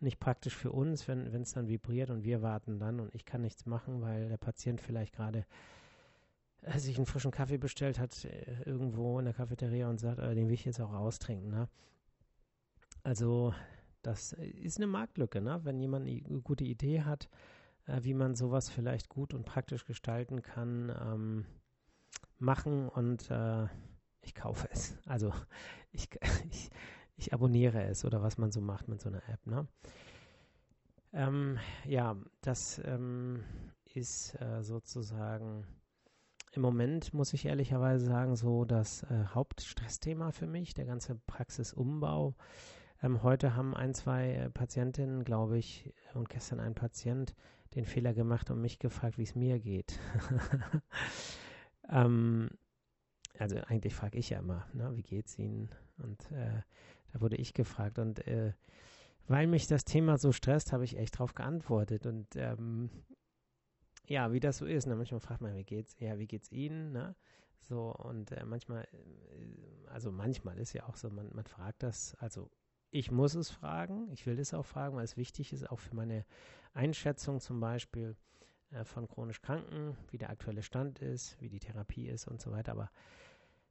nicht 0.00 0.18
praktisch 0.18 0.56
für 0.56 0.72
uns, 0.72 1.06
wenn 1.06 1.26
es 1.26 1.52
dann 1.52 1.68
vibriert 1.68 2.10
und 2.10 2.24
wir 2.24 2.42
warten 2.42 2.78
dann 2.78 3.00
und 3.00 3.14
ich 3.14 3.24
kann 3.24 3.42
nichts 3.42 3.66
machen, 3.66 4.02
weil 4.02 4.28
der 4.28 4.36
Patient 4.36 4.80
vielleicht 4.80 5.14
gerade 5.14 5.46
äh, 6.66 6.78
sich 6.78 6.96
einen 6.96 7.06
frischen 7.06 7.30
Kaffee 7.30 7.58
bestellt 7.58 7.98
hat 7.98 8.24
äh, 8.24 8.62
irgendwo 8.64 9.18
in 9.18 9.24
der 9.24 9.34
Cafeteria 9.34 9.88
und 9.88 9.98
sagt, 9.98 10.18
äh, 10.18 10.34
den 10.34 10.48
will 10.48 10.54
ich 10.54 10.64
jetzt 10.64 10.80
auch 10.80 10.92
austrinken. 10.92 11.48
Ne? 11.48 11.68
Also 13.02 13.54
das 14.02 14.32
ist 14.32 14.78
eine 14.78 14.86
Marktlücke, 14.86 15.40
ne? 15.40 15.60
wenn 15.64 15.80
jemand 15.80 16.06
eine 16.06 16.40
gute 16.40 16.64
Idee 16.64 17.02
hat, 17.02 17.28
äh, 17.86 18.02
wie 18.02 18.14
man 18.14 18.34
sowas 18.34 18.68
vielleicht 18.68 19.08
gut 19.08 19.32
und 19.32 19.44
praktisch 19.44 19.84
gestalten 19.84 20.42
kann, 20.42 20.92
ähm, 21.00 21.46
machen 22.38 22.88
und 22.88 23.30
ich 24.22 24.34
kaufe 24.34 24.68
es. 24.72 24.98
Also 25.06 25.32
ich, 25.92 26.08
ich, 26.50 26.70
ich, 27.16 27.32
abonniere 27.32 27.84
es 27.84 28.04
oder 28.04 28.22
was 28.22 28.38
man 28.38 28.50
so 28.50 28.60
macht 28.60 28.88
mit 28.88 29.00
so 29.00 29.08
einer 29.08 29.26
App. 29.28 29.46
Ne? 29.46 29.68
Ähm, 31.12 31.58
ja, 31.84 32.16
das 32.40 32.80
ähm, 32.84 33.44
ist 33.94 34.34
äh, 34.40 34.62
sozusagen 34.62 35.64
im 36.56 36.62
Moment, 36.62 37.12
muss 37.14 37.32
ich 37.32 37.46
ehrlicherweise 37.46 38.06
sagen, 38.06 38.36
so 38.36 38.64
das 38.64 39.02
äh, 39.04 39.24
Hauptstressthema 39.34 40.30
für 40.32 40.46
mich, 40.46 40.74
der 40.74 40.86
ganze 40.86 41.14
Praxisumbau. 41.26 42.34
Ähm, 43.02 43.22
heute 43.22 43.54
haben 43.54 43.74
ein, 43.74 43.94
zwei 43.94 44.32
äh, 44.32 44.50
Patientinnen, 44.50 45.24
glaube 45.24 45.58
ich, 45.58 45.92
und 46.14 46.28
gestern 46.28 46.60
ein 46.60 46.74
Patient 46.74 47.34
den 47.74 47.84
Fehler 47.84 48.14
gemacht 48.14 48.50
und 48.50 48.60
mich 48.60 48.78
gefragt, 48.78 49.18
wie 49.18 49.24
es 49.24 49.34
mir 49.34 49.58
geht. 49.58 49.98
ähm, 51.90 52.48
also 53.38 53.56
eigentlich 53.66 53.94
frage 53.94 54.18
ich 54.18 54.30
ja 54.30 54.38
immer, 54.38 54.66
ne, 54.72 54.96
wie 54.96 55.02
geht's 55.02 55.38
Ihnen? 55.38 55.68
Und 55.98 56.30
äh, 56.32 56.62
da 57.12 57.20
wurde 57.20 57.36
ich 57.36 57.54
gefragt 57.54 57.98
und 57.98 58.26
äh, 58.26 58.52
weil 59.28 59.46
mich 59.46 59.66
das 59.66 59.84
Thema 59.84 60.18
so 60.18 60.32
stresst, 60.32 60.72
habe 60.72 60.84
ich 60.84 60.96
echt 60.96 61.16
darauf 61.16 61.34
geantwortet 61.34 62.06
und 62.06 62.28
ähm, 62.36 62.90
ja, 64.06 64.32
wie 64.32 64.40
das 64.40 64.58
so 64.58 64.66
ist. 64.66 64.86
Ne? 64.86 64.96
Manchmal 64.96 65.20
fragt 65.20 65.40
man, 65.40 65.54
wie 65.54 65.64
geht's? 65.64 65.96
Ja, 66.00 66.18
wie 66.18 66.26
geht's 66.26 66.50
Ihnen? 66.52 66.92
Ne? 66.92 67.14
So, 67.60 67.92
und 67.94 68.32
äh, 68.32 68.44
manchmal, 68.44 68.84
äh, 68.92 69.88
also 69.90 70.12
manchmal 70.12 70.58
ist 70.58 70.72
ja 70.72 70.86
auch 70.86 70.96
so, 70.96 71.10
man, 71.10 71.30
man 71.34 71.46
fragt 71.46 71.82
das, 71.82 72.14
also 72.16 72.50
ich 72.90 73.10
muss 73.10 73.34
es 73.34 73.50
fragen, 73.50 74.10
ich 74.12 74.26
will 74.26 74.38
es 74.38 74.54
auch 74.54 74.64
fragen, 74.64 74.96
weil 74.96 75.04
es 75.04 75.16
wichtig 75.16 75.52
ist, 75.52 75.68
auch 75.70 75.80
für 75.80 75.94
meine 75.94 76.24
Einschätzung 76.72 77.40
zum 77.40 77.60
Beispiel 77.60 78.16
äh, 78.70 78.84
von 78.84 79.08
chronisch 79.08 79.42
Kranken, 79.42 79.96
wie 80.10 80.18
der 80.18 80.30
aktuelle 80.30 80.62
Stand 80.62 81.00
ist, 81.00 81.40
wie 81.40 81.48
die 81.48 81.58
Therapie 81.58 82.08
ist 82.08 82.28
und 82.28 82.40
so 82.40 82.52
weiter. 82.52 82.72
Aber 82.72 82.90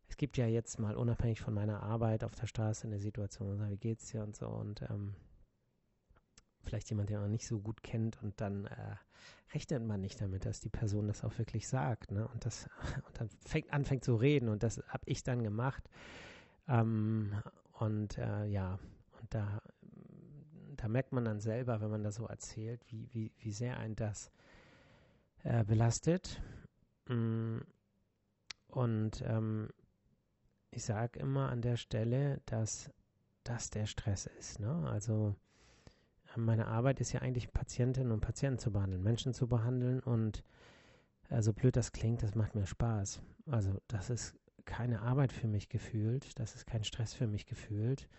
es 0.08 0.18
gibt 0.18 0.38
ja 0.38 0.46
jetzt 0.46 0.80
mal 0.80 0.96
unabhängig 0.96 1.42
von 1.42 1.54
meiner 1.54 1.82
Arbeit 1.82 2.24
auf 2.24 2.36
der 2.36 2.48
Straße 2.48 2.88
eine 2.88 3.00
Situation, 3.00 3.68
wie 3.70 3.78
geht's 3.78 4.12
dir 4.12 4.24
und 4.24 4.36
so 4.36 4.48
und 4.48 4.82
ähm, 4.84 5.16
vielleicht 6.66 6.90
jemand, 6.90 7.10
den 7.10 7.20
man 7.20 7.32
nicht 7.32 7.48
so 7.48 7.60
gut 7.60 7.84
kennt 7.84 8.22
und 8.22 8.40
dann 8.42 8.66
äh, 8.66 8.96
rechnet 9.54 9.84
man 9.84 10.02
nicht 10.02 10.20
damit, 10.22 10.46
dass 10.46 10.60
die 10.60 10.70
Person 10.70 11.08
das 11.08 11.24
auch 11.24 11.38
wirklich 11.38 11.68
sagt, 11.68 12.12
ne? 12.12 12.28
Und 12.28 12.46
das 12.46 12.70
und 13.08 13.20
dann 13.20 13.30
fängt, 13.46 13.72
anfängt 13.72 14.04
zu 14.04 14.16
reden 14.16 14.50
und 14.50 14.64
das 14.64 14.82
habe 14.88 15.04
ich 15.06 15.24
dann 15.24 15.44
gemacht. 15.44 15.84
Ähm, 16.68 17.34
und 17.74 18.18
äh, 18.18 18.46
ja, 18.46 18.80
und 19.20 19.34
da, 19.34 19.62
da 20.76 20.88
merkt 20.88 21.12
man 21.12 21.26
dann 21.26 21.40
selber, 21.40 21.82
wenn 21.82 21.92
man 21.92 22.04
das 22.04 22.16
so 22.16 22.26
erzählt, 22.28 22.82
wie, 22.90 23.08
wie, 23.14 23.32
wie 23.38 23.52
sehr 23.52 23.78
ein 23.78 23.96
das 23.96 24.32
äh, 25.44 25.64
belastet. 25.64 26.42
Mm, 27.08 27.60
und 28.68 29.22
ähm, 29.26 29.70
ich 30.72 30.84
sage 30.84 31.20
immer 31.20 31.50
an 31.50 31.62
der 31.62 31.78
Stelle, 31.78 32.42
dass 32.46 32.92
das 33.44 33.70
der 33.70 33.86
Stress 33.86 34.26
ist. 34.26 34.60
Ne? 34.60 34.90
Also 34.90 35.36
meine 36.38 36.68
Arbeit 36.68 37.00
ist 37.00 37.12
ja 37.12 37.22
eigentlich 37.22 37.52
Patientinnen 37.52 38.12
und 38.12 38.22
Patienten 38.22 38.60
zu 38.60 38.72
behandeln, 38.72 39.04
Menschen 39.04 39.34
zu 39.34 39.48
behandeln 39.48 40.00
und 40.00 40.44
äh, 41.30 41.42
so 41.42 41.54
blöd 41.54 41.76
das 41.76 41.92
klingt, 41.92 42.24
das 42.24 42.36
macht 42.36 42.56
mir 42.56 42.66
Spaß. 42.66 43.22
Also 43.48 43.80
das 43.88 44.10
ist 44.10 44.36
keine 44.66 45.02
Arbeit 45.02 45.32
für 45.32 45.48
mich 45.48 45.70
gefühlt, 45.70 46.38
das 46.40 46.56
ist 46.56 46.66
kein 46.66 46.84
Stress 46.84 47.14
für 47.14 47.28
mich 47.28 47.46
gefühlt. 47.46 48.10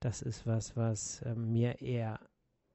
Das 0.00 0.22
ist 0.22 0.46
was, 0.46 0.76
was 0.76 1.22
äh, 1.22 1.34
mir 1.34 1.80
eher 1.80 2.18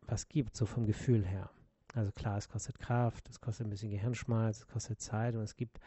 was 0.01 0.29
gibt, 0.29 0.55
so 0.55 0.65
vom 0.65 0.85
Gefühl 0.85 1.25
her. 1.25 1.49
Also 1.93 2.11
klar, 2.11 2.37
es 2.37 2.47
kostet 2.47 2.79
Kraft, 2.79 3.29
es 3.29 3.41
kostet 3.41 3.67
ein 3.67 3.69
bisschen 3.69 3.89
Gehirnschmalz, 3.89 4.59
es 4.59 4.67
kostet 4.67 5.01
Zeit 5.01 5.35
und 5.35 5.41
es 5.41 5.55
gibt 5.55 5.79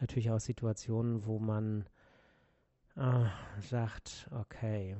natürlich 0.00 0.30
auch 0.30 0.40
Situationen, 0.40 1.24
wo 1.24 1.38
man 1.38 1.86
äh, 2.96 3.26
sagt, 3.60 4.28
okay, 4.32 4.96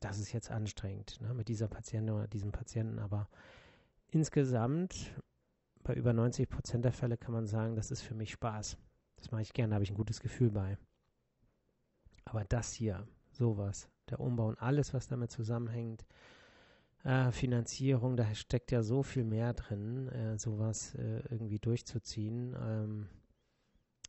das 0.00 0.18
ist 0.18 0.32
jetzt 0.32 0.50
anstrengend 0.50 1.20
ne, 1.20 1.34
mit 1.34 1.48
dieser 1.48 1.68
Patientin 1.68 2.14
oder 2.14 2.28
diesem 2.28 2.52
Patienten, 2.52 2.98
aber 2.98 3.28
insgesamt 4.08 5.12
bei 5.82 5.94
über 5.94 6.12
90 6.12 6.48
Prozent 6.48 6.84
der 6.84 6.92
Fälle 6.92 7.16
kann 7.16 7.32
man 7.32 7.46
sagen, 7.46 7.74
das 7.74 7.90
ist 7.90 8.02
für 8.02 8.14
mich 8.14 8.32
Spaß. 8.32 8.76
Das 9.16 9.30
mache 9.30 9.42
ich 9.42 9.52
gerne, 9.52 9.70
da 9.70 9.74
habe 9.76 9.84
ich 9.84 9.90
ein 9.90 9.96
gutes 9.96 10.20
Gefühl 10.20 10.50
bei. 10.50 10.78
Aber 12.24 12.44
das 12.44 12.72
hier, 12.72 13.06
sowas, 13.30 13.88
der 14.10 14.20
Umbau 14.20 14.48
und 14.48 14.60
alles, 14.60 14.92
was 14.94 15.08
damit 15.08 15.30
zusammenhängt, 15.30 16.04
äh, 17.04 17.32
Finanzierung, 17.32 18.16
da 18.16 18.34
steckt 18.34 18.70
ja 18.70 18.82
so 18.82 19.02
viel 19.02 19.24
mehr 19.24 19.54
drin, 19.54 20.08
äh, 20.08 20.38
sowas 20.38 20.94
äh, 20.96 21.22
irgendwie 21.30 21.58
durchzuziehen. 21.58 22.54
Ähm, 22.60 23.08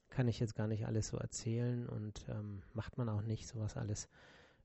kann 0.10 0.28
ich 0.28 0.40
jetzt 0.40 0.56
gar 0.56 0.68
nicht 0.68 0.86
alles 0.86 1.08
so 1.08 1.18
erzählen 1.18 1.88
und 1.88 2.26
ähm, 2.30 2.64
macht 2.74 2.98
man 2.98 3.10
auch 3.10 3.22
nicht, 3.22 3.48
sowas 3.48 3.78
alles 3.78 4.10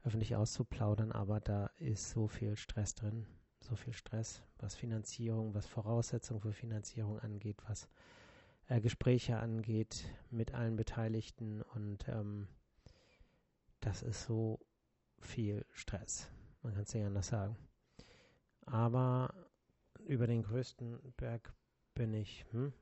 öffentlich 0.04 0.36
auszuplaudern, 0.36 1.12
aber 1.12 1.40
da 1.40 1.70
ist 1.78 2.10
so 2.10 2.28
viel 2.28 2.56
Stress 2.56 2.94
drin, 2.94 3.26
so 3.60 3.74
viel 3.74 3.94
Stress, 3.94 4.42
was 4.58 4.76
Finanzierung, 4.76 5.54
was 5.54 5.66
Voraussetzungen 5.66 6.40
für 6.40 6.52
Finanzierung 6.52 7.18
angeht, 7.20 7.62
was 7.66 7.88
äh, 8.68 8.80
Gespräche 8.80 9.38
angeht 9.38 10.04
mit 10.30 10.54
allen 10.54 10.76
Beteiligten 10.76 11.62
und 11.62 12.06
ähm, 12.08 12.48
das 13.80 14.02
ist 14.02 14.24
so 14.24 14.60
viel 15.20 15.64
Stress. 15.72 16.30
Man 16.62 16.74
kann 16.74 16.84
es 16.84 16.94
nicht 16.94 17.04
anders 17.04 17.28
sagen. 17.28 17.56
Aber 18.66 19.34
über 20.06 20.26
den 20.26 20.42
größten 20.42 20.98
Berg 21.16 21.52
bin 21.94 22.14
ich, 22.14 22.46
hm? 22.50 22.72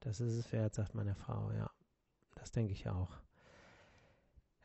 Das 0.00 0.20
ist 0.20 0.32
es 0.32 0.52
wert, 0.52 0.74
sagt 0.74 0.94
meine 0.94 1.14
Frau, 1.14 1.50
ja. 1.52 1.70
Das 2.34 2.52
denke 2.52 2.72
ich 2.72 2.88
auch. 2.88 3.20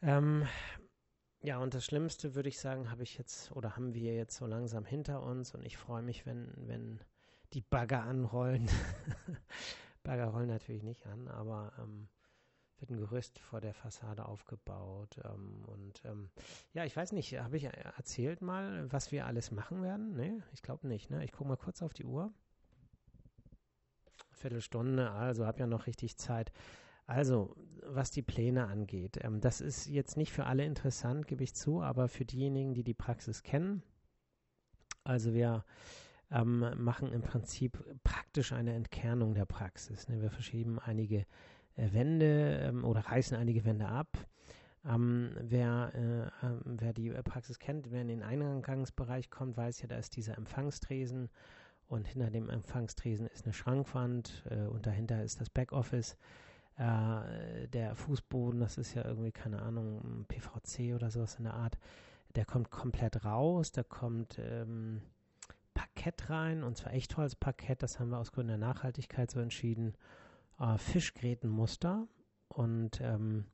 Ähm, 0.02 0.48
ja, 1.42 1.60
und 1.60 1.74
das 1.74 1.86
Schlimmste 1.86 2.36
würde 2.36 2.50
ich 2.50 2.60
sagen, 2.60 2.90
habe 2.90 3.04
ich 3.04 3.18
jetzt 3.18 3.52
oder 3.52 3.76
haben 3.76 3.94
wir 3.94 4.16
jetzt 4.16 4.38
so 4.38 4.46
langsam 4.46 4.86
hinter 4.86 5.22
uns 5.22 5.54
und 5.54 5.64
ich 5.64 5.78
freue 5.78 6.02
mich, 6.02 6.26
wenn, 6.26 6.52
wenn 6.58 7.00
die 7.54 7.62
Bagger 7.62 8.04
anrollen. 8.04 8.68
Bagger 10.04 10.26
rollen 10.26 10.48
natürlich 10.48 10.84
nicht 10.84 11.06
an, 11.06 11.28
aber 11.28 11.74
ähm, 11.80 12.10
wird 12.80 12.92
ein 12.92 12.98
Gerüst 12.98 13.40
vor 13.40 13.62
der 13.62 13.74
Fassade 13.74 14.26
aufgebaut. 14.26 15.20
Ähm, 15.24 15.64
und 15.66 16.04
ähm, 16.06 16.30
ja, 16.74 16.86
ich 16.86 16.96
weiß 16.96 17.12
nicht, 17.14 17.38
habe 17.40 17.58
ich 17.58 17.66
erzählt 17.66 18.42
mal, 18.42 18.92
was 18.92 19.12
wir 19.12 19.26
alles 19.26 19.52
machen 19.52 19.82
werden? 19.84 20.16
Nee, 20.16 20.42
ich 20.54 20.62
glaube 20.62 20.88
nicht. 20.88 21.10
Ne? 21.10 21.24
Ich 21.24 21.32
gucke 21.32 21.50
mal 21.50 21.58
kurz 21.58 21.82
auf 21.82 21.94
die 21.94 22.06
Uhr. 22.06 22.34
Viertelstunde, 24.32 25.12
also 25.12 25.46
habe 25.46 25.60
ja 25.60 25.68
noch 25.68 25.88
richtig 25.88 26.18
Zeit. 26.18 26.52
Also, 27.08 27.56
was 27.84 28.12
die 28.12 28.24
Pläne 28.24 28.68
angeht, 28.68 29.20
ähm, 29.22 29.42
das 29.42 29.62
ist 29.62 29.88
jetzt 29.88 30.18
nicht 30.18 30.32
für 30.32 30.46
alle 30.46 30.66
interessant, 30.66 31.28
gebe 31.28 31.44
ich 31.44 31.54
zu, 31.54 31.82
aber 31.82 32.08
für 32.08 32.26
diejenigen, 32.26 32.74
die 32.74 32.84
die 32.84 32.94
Praxis 32.94 33.44
kennen, 33.44 33.84
also 35.04 35.34
wir 35.34 35.64
ähm, 36.32 36.66
machen 36.78 37.12
im 37.12 37.22
Prinzip 37.22 37.78
praktisch 38.04 38.52
eine 38.52 38.74
Entkernung 38.74 39.36
der 39.36 39.46
Praxis. 39.46 40.08
Ne? 40.08 40.22
Wir 40.22 40.32
verschieben 40.32 40.80
einige 40.80 41.26
äh, 41.76 41.94
Wände 41.94 42.60
ähm, 42.64 42.84
oder 42.84 43.02
reißen 43.02 43.38
einige 43.38 43.64
Wände 43.66 43.88
ab. 43.88 44.18
Ähm, 44.84 45.32
wer, 45.40 45.92
äh, 45.94 46.46
ähm, 46.46 46.62
wer 46.66 46.94
die 46.94 47.10
Praxis 47.24 47.60
kennt, 47.60 47.92
wer 47.92 48.02
in 48.02 48.08
den 48.08 48.24
Eingangsbereich 48.24 49.30
kommt, 49.30 49.58
weiß 49.58 49.82
ja, 49.82 49.88
da 49.88 49.98
ist 49.98 50.16
dieser 50.16 50.38
Empfangstresen 50.38 51.30
und 51.88 52.08
hinter 52.08 52.32
dem 52.32 52.50
Empfangstresen 52.50 53.28
ist 53.28 53.46
eine 53.46 53.54
Schrankwand 53.54 54.44
äh, 54.50 54.66
und 54.66 54.88
dahinter 54.88 55.24
ist 55.24 55.40
das 55.40 55.50
Backoffice. 55.50 56.18
Äh, 56.78 57.68
der 57.70 57.96
Fußboden, 57.96 58.60
das 58.60 58.78
ist 58.78 58.94
ja 58.96 59.06
irgendwie, 59.06 59.32
keine 59.32 59.62
Ahnung, 59.62 60.26
PVC 60.28 60.94
oder 60.94 61.10
sowas 61.10 61.36
in 61.36 61.46
der 61.46 61.54
Art, 61.54 61.78
der 62.36 62.46
kommt 62.46 62.70
komplett 62.70 63.24
raus, 63.24 63.72
da 63.72 63.84
kommt 63.84 64.38
ähm, 64.40 65.02
Parkett 65.74 66.30
rein 66.30 66.64
und 66.64 66.76
zwar 66.78 66.94
Echtholzparkett, 66.94 67.82
das 67.82 68.00
haben 68.00 68.10
wir 68.10 68.18
aus 68.18 68.34
Gründen 68.34 68.60
der 68.60 68.68
Nachhaltigkeit 68.68 69.32
so 69.32 69.40
entschieden. 69.40 69.96
Äh, 70.60 70.78
Fischgrätenmuster 70.78 72.08
und 72.50 73.00
ähm, 73.00 73.46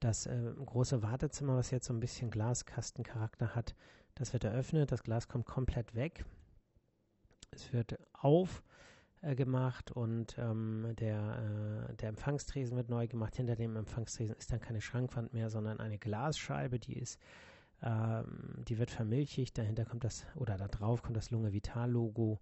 das 0.00 0.24
äh, 0.26 0.54
große 0.64 1.02
Wartezimmer, 1.02 1.56
was 1.56 1.70
jetzt 1.70 1.86
so 1.86 1.92
ein 1.92 2.00
bisschen 2.00 2.30
Glaskastencharakter 2.30 3.54
hat, 3.54 3.74
das 4.14 4.32
wird 4.32 4.44
eröffnet, 4.44 4.92
das 4.92 5.02
Glas 5.02 5.28
kommt 5.28 5.44
komplett 5.44 5.94
weg. 5.94 6.24
Es 7.50 7.72
wird 7.74 7.98
aufgemacht 8.14 8.64
äh, 9.22 9.36
und 9.94 10.38
ähm, 10.38 10.94
der, 10.98 11.88
äh, 11.90 11.96
der 11.96 12.08
Empfangstresen 12.10 12.76
wird 12.76 12.88
neu 12.88 13.06
gemacht. 13.06 13.36
Hinter 13.36 13.56
dem 13.56 13.76
Empfangstresen 13.76 14.36
ist 14.36 14.52
dann 14.52 14.60
keine 14.60 14.80
Schrankwand 14.80 15.32
mehr, 15.32 15.50
sondern 15.50 15.80
eine 15.80 15.98
Glasscheibe, 15.98 16.78
die 16.78 16.98
ist 16.98 17.20
ähm, 17.82 18.64
die 18.68 18.78
wird 18.78 18.90
vermilchigt, 18.90 19.56
dahinter 19.56 19.84
kommt 19.84 20.04
das, 20.04 20.26
oder 20.34 20.56
da 20.56 20.68
drauf 20.68 21.02
kommt 21.02 21.16
das 21.16 21.30
Lunge 21.30 21.52
Vital 21.52 21.90
Logo. 21.90 22.40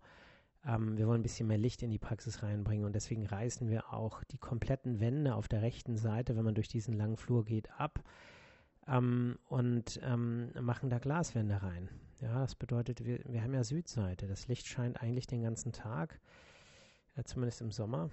Ähm, 0.64 0.96
wir 0.98 1.06
wollen 1.06 1.20
ein 1.20 1.22
bisschen 1.22 1.46
mehr 1.46 1.58
Licht 1.58 1.82
in 1.82 1.90
die 1.90 1.98
Praxis 1.98 2.42
reinbringen 2.42 2.84
und 2.84 2.94
deswegen 2.94 3.24
reißen 3.24 3.68
wir 3.68 3.92
auch 3.92 4.24
die 4.24 4.38
kompletten 4.38 5.00
Wände 5.00 5.34
auf 5.34 5.46
der 5.46 5.62
rechten 5.62 5.96
Seite, 5.96 6.36
wenn 6.36 6.44
man 6.44 6.54
durch 6.54 6.68
diesen 6.68 6.94
langen 6.94 7.16
Flur 7.16 7.44
geht, 7.44 7.70
ab 7.78 8.02
ähm, 8.88 9.38
und 9.46 10.00
ähm, 10.02 10.50
machen 10.60 10.90
da 10.90 10.98
Glaswände 10.98 11.62
rein. 11.62 11.88
Ja, 12.20 12.40
das 12.40 12.56
bedeutet, 12.56 13.04
wir, 13.04 13.20
wir 13.24 13.42
haben 13.42 13.54
ja 13.54 13.62
Südseite. 13.62 14.26
Das 14.26 14.48
Licht 14.48 14.66
scheint 14.66 15.00
eigentlich 15.00 15.28
den 15.28 15.42
ganzen 15.42 15.72
Tag, 15.72 16.20
äh, 17.18 17.24
zumindest 17.24 17.60
im 17.60 17.72
Sommer, 17.72 18.10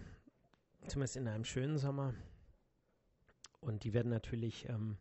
zumindest 0.87 1.15
in 1.15 1.27
einem 1.27 1.45
schönen 1.45 1.77
Sommer. 1.77 2.13
Und 3.61 3.83
die 3.83 3.93
werden 3.93 4.09
natürlich 4.09 4.67
ähm, 4.69 4.97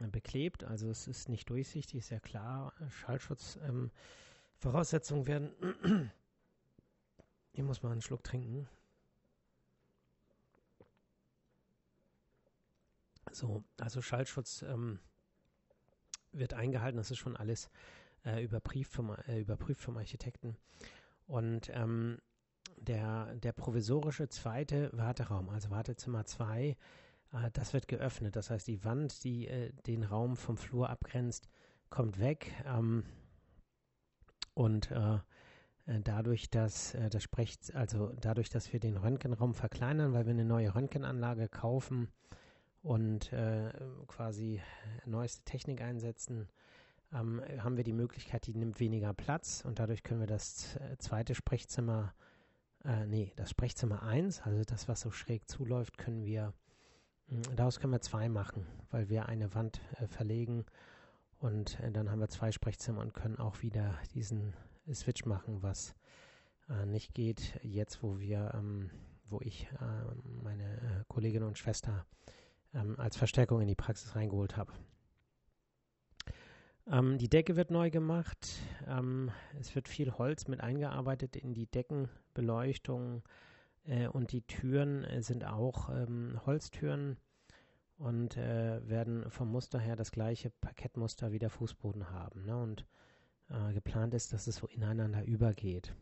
beklebt, 0.00 0.64
also 0.64 0.88
es 0.88 1.06
ist 1.06 1.28
nicht 1.28 1.48
durchsichtig, 1.50 1.98
ist 1.98 2.10
ja 2.10 2.20
klar. 2.20 2.72
Schallschutz 2.90 3.58
ähm, 3.62 3.90
werden. 4.62 5.52
Hier 7.52 7.64
muss 7.64 7.82
man 7.82 7.92
einen 7.92 8.02
Schluck 8.02 8.24
trinken. 8.24 8.68
So, 13.30 13.64
also 13.78 14.00
Schallschutz 14.00 14.62
ähm, 14.62 15.00
wird 16.32 16.54
eingehalten, 16.54 16.96
das 16.96 17.10
ist 17.10 17.18
schon 17.18 17.36
alles 17.36 17.68
äh, 18.24 18.42
überprüft, 18.42 18.92
vom, 18.92 19.10
äh, 19.26 19.40
überprüft 19.40 19.80
vom 19.80 19.96
Architekten. 19.96 20.56
Und 21.26 21.70
ähm, 21.72 22.20
der, 22.80 23.34
der 23.36 23.52
provisorische 23.52 24.28
zweite 24.28 24.90
Warteraum, 24.92 25.48
also 25.48 25.70
Wartezimmer 25.70 26.24
2, 26.24 26.76
äh, 27.34 27.50
das 27.52 27.72
wird 27.72 27.88
geöffnet. 27.88 28.36
Das 28.36 28.50
heißt, 28.50 28.66
die 28.66 28.84
Wand, 28.84 29.24
die 29.24 29.48
äh, 29.48 29.72
den 29.86 30.04
Raum 30.04 30.36
vom 30.36 30.56
Flur 30.56 30.88
abgrenzt, 30.88 31.48
kommt 31.90 32.18
weg. 32.18 32.52
Ähm, 32.66 33.04
und 34.54 34.90
äh, 34.90 35.14
äh 35.86 36.00
dadurch, 36.02 36.50
dass 36.50 36.94
äh, 36.94 37.10
das 37.10 37.22
spricht, 37.22 37.74
also 37.74 38.12
dadurch, 38.20 38.48
dass 38.50 38.72
wir 38.72 38.80
den 38.80 38.96
Röntgenraum 38.96 39.54
verkleinern, 39.54 40.12
weil 40.12 40.26
wir 40.26 40.32
eine 40.32 40.44
neue 40.44 40.74
Röntgenanlage 40.74 41.48
kaufen 41.48 42.08
und 42.82 43.32
äh, 43.32 43.72
quasi 44.06 44.60
neueste 45.06 45.42
Technik 45.44 45.80
einsetzen, 45.80 46.48
ähm, 47.12 47.42
haben 47.58 47.76
wir 47.76 47.84
die 47.84 47.92
Möglichkeit, 47.92 48.46
die 48.46 48.54
nimmt 48.54 48.80
weniger 48.80 49.14
Platz 49.14 49.62
und 49.64 49.78
dadurch 49.78 50.02
können 50.02 50.20
wir 50.20 50.26
das 50.26 50.78
zweite 50.98 51.34
Sprechzimmer, 51.34 52.14
äh, 52.84 53.06
nee, 53.06 53.32
das 53.36 53.50
Sprechzimmer 53.50 54.02
1, 54.02 54.42
also 54.42 54.62
das, 54.64 54.88
was 54.88 55.00
so 55.00 55.10
schräg 55.10 55.48
zuläuft, 55.48 55.98
können 55.98 56.24
wir 56.24 56.54
Mm, 57.28 57.42
daraus 57.56 57.80
können 57.80 57.92
wir 57.92 58.00
zwei 58.00 58.28
machen, 58.28 58.66
weil 58.90 59.08
wir 59.08 59.26
eine 59.26 59.54
Wand 59.54 59.80
äh, 59.98 60.06
verlegen 60.06 60.64
und 61.38 61.80
äh, 61.80 61.90
dann 61.90 62.10
haben 62.10 62.20
wir 62.20 62.28
zwei 62.28 62.52
Sprechzimmer 62.52 63.00
und 63.00 63.14
können 63.14 63.38
auch 63.38 63.62
wieder 63.62 63.98
diesen 64.14 64.54
Switch 64.92 65.24
machen, 65.24 65.62
was 65.62 65.94
äh, 66.68 66.86
nicht 66.86 67.14
geht 67.14 67.58
jetzt, 67.62 68.02
wo 68.02 68.18
wir, 68.18 68.52
ähm, 68.54 68.90
wo 69.26 69.40
ich 69.40 69.68
äh, 69.80 70.14
meine 70.42 70.76
äh, 70.76 71.04
Kollegin 71.08 71.42
und 71.42 71.58
Schwester 71.58 72.06
ähm, 72.74 72.98
als 72.98 73.16
Verstärkung 73.16 73.60
in 73.60 73.68
die 73.68 73.74
Praxis 73.74 74.14
reingeholt 74.14 74.56
habe. 74.56 74.72
Ähm, 76.86 77.16
die 77.16 77.30
Decke 77.30 77.56
wird 77.56 77.70
neu 77.70 77.90
gemacht. 77.90 78.46
Ähm, 78.86 79.30
es 79.58 79.74
wird 79.74 79.88
viel 79.88 80.12
Holz 80.12 80.48
mit 80.48 80.60
eingearbeitet 80.60 81.36
in 81.36 81.54
die 81.54 81.66
Deckenbeleuchtung 82.34 83.22
äh, 83.84 84.08
und 84.08 84.32
die 84.32 84.42
Türen 84.42 85.04
äh, 85.04 85.22
sind 85.22 85.44
auch 85.44 85.88
ähm, 85.90 86.40
Holztüren 86.44 87.16
und 87.96 88.36
äh, 88.36 88.86
werden 88.88 89.30
vom 89.30 89.50
Muster 89.50 89.78
her 89.78 89.96
das 89.96 90.10
gleiche 90.10 90.50
Parkettmuster 90.50 91.32
wie 91.32 91.38
der 91.38 91.50
Fußboden 91.50 92.10
haben. 92.10 92.44
Ne? 92.44 92.56
Und 92.60 92.86
äh, 93.50 93.72
geplant 93.72 94.14
ist, 94.14 94.32
dass 94.32 94.46
es 94.46 94.56
so 94.56 94.66
ineinander 94.66 95.24
übergeht. 95.24 95.94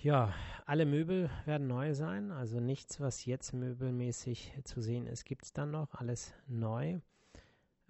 Ja, 0.00 0.32
alle 0.64 0.86
Möbel 0.86 1.28
werden 1.44 1.66
neu 1.66 1.92
sein, 1.92 2.30
also 2.30 2.60
nichts, 2.60 3.00
was 3.00 3.24
jetzt 3.24 3.52
möbelmäßig 3.52 4.54
zu 4.62 4.80
sehen 4.80 5.08
ist, 5.08 5.24
gibt 5.24 5.44
es 5.44 5.52
dann 5.52 5.72
noch, 5.72 5.94
alles 5.94 6.34
neu. 6.46 7.00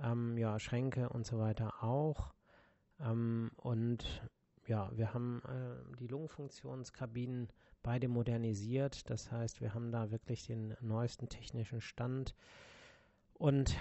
Ähm, 0.01 0.39
ja, 0.39 0.59
Schränke 0.59 1.11
und 1.11 1.27
so 1.27 1.39
weiter 1.39 1.83
auch. 1.83 2.33
Ähm, 3.01 3.51
und 3.57 4.23
ja, 4.69 4.91
wir 4.95 5.15
haben 5.15 5.43
äh, 5.47 5.97
die 5.99 6.07
Lungenfunktionskabinen 6.07 7.49
beide 7.83 8.09
modernisiert. 8.09 9.09
Das 9.11 9.33
heißt, 9.33 9.61
wir 9.61 9.75
haben 9.75 9.91
da 9.91 10.11
wirklich 10.11 10.47
den 10.47 10.77
neuesten 10.81 11.29
technischen 11.29 11.81
Stand 11.81 12.35
und 13.35 13.77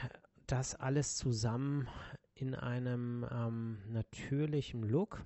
das 0.48 0.76
alles 0.76 1.18
zusammen 1.18 1.88
in 2.34 2.56
einem 2.56 3.28
ähm, 3.30 3.80
natürlichen 3.90 4.84
Look. 4.84 5.26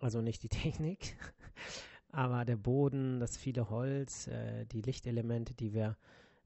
Also 0.00 0.20
nicht 0.20 0.42
die 0.42 0.48
Technik, 0.48 1.16
aber 2.08 2.44
der 2.44 2.56
Boden, 2.56 3.20
das 3.20 3.36
viele 3.36 3.68
Holz, 3.68 4.26
äh, 4.28 4.64
die 4.66 4.80
Lichtelemente, 4.80 5.54
die 5.54 5.74
wir 5.74 5.96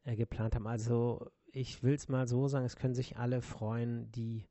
äh, 0.05 0.17
geplant 0.17 0.55
haben. 0.57 0.67
Also 0.67 1.31
ich 1.53 1.83
will 1.83 1.95
es 1.95 2.09
mal 2.09 2.27
so 2.27 2.49
sagen, 2.49 2.67
es 2.67 2.77
können 2.77 2.95
sich 2.95 3.17
alle 3.17 3.41
freuen, 3.41 4.11
die 4.11 4.47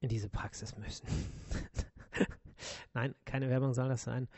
in 0.00 0.08
diese 0.08 0.28
Praxis 0.28 0.76
müssen. 0.76 1.06
Nein, 2.94 3.14
keine 3.24 3.48
Werbung 3.48 3.72
soll 3.72 3.88
das 3.88 4.04
sein. 4.04 4.28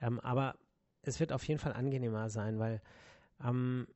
Ähm, 0.00 0.20
aber 0.20 0.56
es 1.02 1.20
wird 1.20 1.32
auf 1.32 1.46
jeden 1.46 1.60
Fall 1.60 1.72
angenehmer 1.72 2.28
sein, 2.30 2.58
weil 2.58 2.80
ähm, 3.42 3.86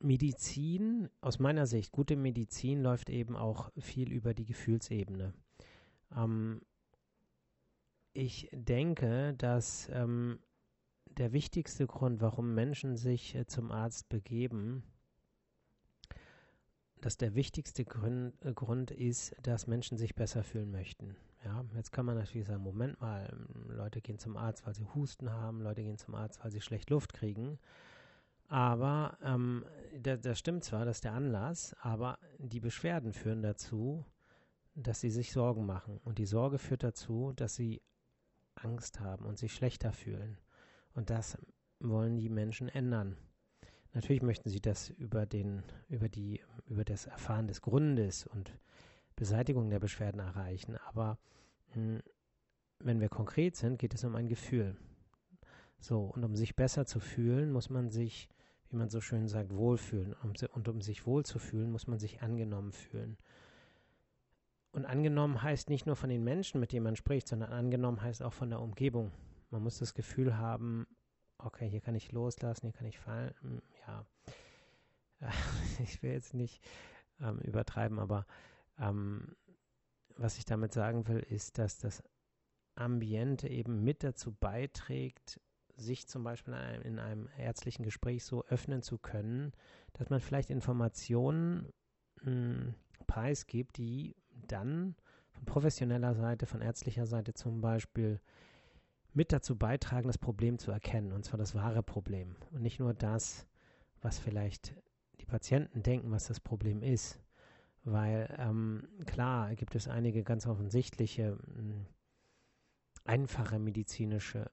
Medizin, 0.00 1.08
aus 1.20 1.38
meiner 1.38 1.66
Sicht, 1.66 1.92
gute 1.92 2.16
Medizin 2.16 2.82
läuft 2.82 3.10
eben 3.10 3.36
auch 3.36 3.70
viel 3.78 4.10
über 4.10 4.34
die 4.34 4.46
Gefühlsebene. 4.46 5.34
Ähm, 6.16 6.62
ich 8.12 8.48
denke, 8.52 9.34
dass 9.34 9.88
ähm, 9.92 10.40
der 11.06 11.32
wichtigste 11.32 11.86
Grund, 11.86 12.20
warum 12.20 12.54
Menschen 12.54 12.96
sich 12.96 13.34
äh, 13.34 13.46
zum 13.46 13.70
Arzt 13.70 14.08
begeben, 14.08 14.82
dass 17.00 17.16
der 17.16 17.34
wichtigste 17.34 17.84
Grund, 17.84 18.34
äh, 18.44 18.52
Grund 18.52 18.90
ist, 18.90 19.34
dass 19.42 19.66
Menschen 19.66 19.98
sich 19.98 20.14
besser 20.14 20.42
fühlen 20.42 20.70
möchten. 20.70 21.16
Ja, 21.44 21.64
jetzt 21.74 21.92
kann 21.92 22.04
man 22.04 22.16
natürlich 22.16 22.46
sagen, 22.46 22.62
Moment 22.62 23.00
mal, 23.00 23.34
Leute 23.68 24.00
gehen 24.02 24.18
zum 24.18 24.36
Arzt, 24.36 24.66
weil 24.66 24.74
sie 24.74 24.86
Husten 24.94 25.32
haben, 25.32 25.62
Leute 25.62 25.82
gehen 25.82 25.96
zum 25.96 26.14
Arzt, 26.14 26.44
weil 26.44 26.50
sie 26.50 26.60
schlecht 26.60 26.90
Luft 26.90 27.14
kriegen. 27.14 27.58
Aber 28.48 29.16
ähm, 29.22 29.64
das, 29.98 30.20
das 30.20 30.38
stimmt 30.38 30.64
zwar, 30.64 30.84
das 30.84 30.98
ist 30.98 31.04
der 31.04 31.12
Anlass, 31.12 31.74
aber 31.80 32.18
die 32.38 32.60
Beschwerden 32.60 33.12
führen 33.12 33.42
dazu, 33.42 34.04
dass 34.74 35.00
sie 35.00 35.10
sich 35.10 35.32
Sorgen 35.32 35.66
machen. 35.66 35.98
Und 36.04 36.18
die 36.18 36.26
Sorge 36.26 36.58
führt 36.58 36.82
dazu, 36.82 37.32
dass 37.34 37.54
sie 37.54 37.80
Angst 38.56 39.00
haben 39.00 39.24
und 39.24 39.38
sich 39.38 39.54
schlechter 39.54 39.92
fühlen. 39.92 40.36
Und 40.92 41.10
das 41.10 41.38
wollen 41.78 42.16
die 42.16 42.28
Menschen 42.28 42.68
ändern. 42.68 43.16
Natürlich 43.92 44.22
möchten 44.22 44.50
sie 44.50 44.60
das 44.60 44.90
über 44.90 45.26
den, 45.26 45.62
über 45.88 46.08
die, 46.08 46.40
über 46.66 46.84
das 46.84 47.06
Erfahren 47.06 47.48
des 47.48 47.60
Grundes 47.62 48.26
und 48.26 48.52
Beseitigung 49.20 49.68
der 49.68 49.78
Beschwerden 49.78 50.18
erreichen. 50.18 50.76
Aber 50.88 51.18
mh, 51.74 51.74
hm, 51.74 52.02
wenn 52.80 53.00
wir 53.00 53.10
konkret 53.10 53.54
sind, 53.54 53.78
geht 53.78 53.94
es 53.94 54.02
um 54.02 54.16
ein 54.16 54.28
Gefühl. 54.28 54.76
So, 55.78 56.04
und 56.04 56.24
um 56.24 56.34
sich 56.34 56.56
besser 56.56 56.86
zu 56.86 57.00
fühlen, 57.00 57.52
muss 57.52 57.68
man 57.68 57.90
sich, 57.90 58.30
wie 58.70 58.76
man 58.76 58.88
so 58.88 59.02
schön 59.02 59.28
sagt, 59.28 59.54
wohlfühlen. 59.54 60.14
und 60.14 60.68
um 60.68 60.80
sich 60.80 61.06
wohlzufühlen, 61.06 61.70
muss 61.70 61.86
man 61.86 61.98
sich 61.98 62.22
angenommen 62.22 62.72
fühlen. 62.72 63.18
Und 64.72 64.86
angenommen 64.86 65.42
heißt 65.42 65.68
nicht 65.68 65.84
nur 65.84 65.96
von 65.96 66.08
den 66.08 66.24
Menschen, 66.24 66.58
mit 66.58 66.72
denen 66.72 66.84
man 66.84 66.96
spricht, 66.96 67.28
sondern 67.28 67.52
angenommen 67.52 68.00
heißt 68.00 68.22
auch 68.22 68.32
von 68.32 68.48
der 68.48 68.60
Umgebung. 68.60 69.12
Man 69.50 69.62
muss 69.62 69.78
das 69.78 69.92
Gefühl 69.92 70.38
haben, 70.38 70.86
okay, 71.38 71.68
hier 71.68 71.80
kann 71.80 71.94
ich 71.94 72.12
loslassen, 72.12 72.66
hier 72.66 72.72
kann 72.72 72.86
ich 72.86 72.98
fallen. 72.98 73.34
Hm, 73.42 73.62
ja, 73.86 74.06
ich 75.82 76.02
will 76.02 76.12
jetzt 76.12 76.32
nicht 76.32 76.62
ähm, 77.20 77.38
übertreiben, 77.40 77.98
aber 77.98 78.26
ähm, 78.80 79.36
was 80.16 80.38
ich 80.38 80.44
damit 80.44 80.72
sagen 80.72 81.06
will, 81.08 81.20
ist, 81.20 81.58
dass 81.58 81.78
das 81.78 82.02
Ambiente 82.74 83.48
eben 83.48 83.82
mit 83.82 84.04
dazu 84.04 84.32
beiträgt, 84.32 85.40
sich 85.76 86.06
zum 86.06 86.24
Beispiel 86.24 86.54
in 86.54 86.60
einem, 86.60 86.82
in 86.82 86.98
einem 86.98 87.28
ärztlichen 87.38 87.84
Gespräch 87.84 88.24
so 88.24 88.44
öffnen 88.44 88.82
zu 88.82 88.98
können, 88.98 89.52
dass 89.94 90.10
man 90.10 90.20
vielleicht 90.20 90.50
Informationen 90.50 91.72
mh, 92.22 92.24
hm, 92.24 92.74
preisgibt, 93.06 93.78
die 93.78 94.14
dann 94.46 94.94
von 95.30 95.44
professioneller 95.44 96.14
Seite, 96.14 96.46
von 96.46 96.60
ärztlicher 96.60 97.06
Seite 97.06 97.34
zum 97.34 97.60
Beispiel 97.60 98.20
mit 99.12 99.32
dazu 99.32 99.56
beitragen, 99.56 100.06
das 100.06 100.18
Problem 100.18 100.58
zu 100.58 100.70
erkennen, 100.70 101.12
und 101.12 101.24
zwar 101.24 101.38
das 101.38 101.54
wahre 101.54 101.82
Problem 101.82 102.36
und 102.52 102.62
nicht 102.62 102.78
nur 102.78 102.94
das, 102.94 103.46
was 104.00 104.18
vielleicht 104.18 104.74
die 105.20 105.26
Patienten 105.26 105.82
denken, 105.82 106.10
was 106.10 106.26
das 106.28 106.40
Problem 106.40 106.82
ist. 106.82 107.18
Weil 107.84 108.34
ähm, 108.38 108.86
klar 109.06 109.54
gibt 109.54 109.74
es 109.74 109.88
einige 109.88 110.22
ganz 110.22 110.46
offensichtliche, 110.46 111.38
mh, 111.46 111.56
hm, 111.56 111.86
einfache 113.04 113.58
medizinische 113.58 114.50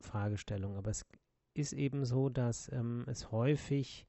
Fragestellungen, 0.00 0.78
aber 0.78 0.90
es 0.90 1.04
ist 1.54 1.72
eben 1.72 2.04
so, 2.04 2.28
dass 2.28 2.70
ähm, 2.72 3.04
es 3.08 3.32
häufig 3.32 4.06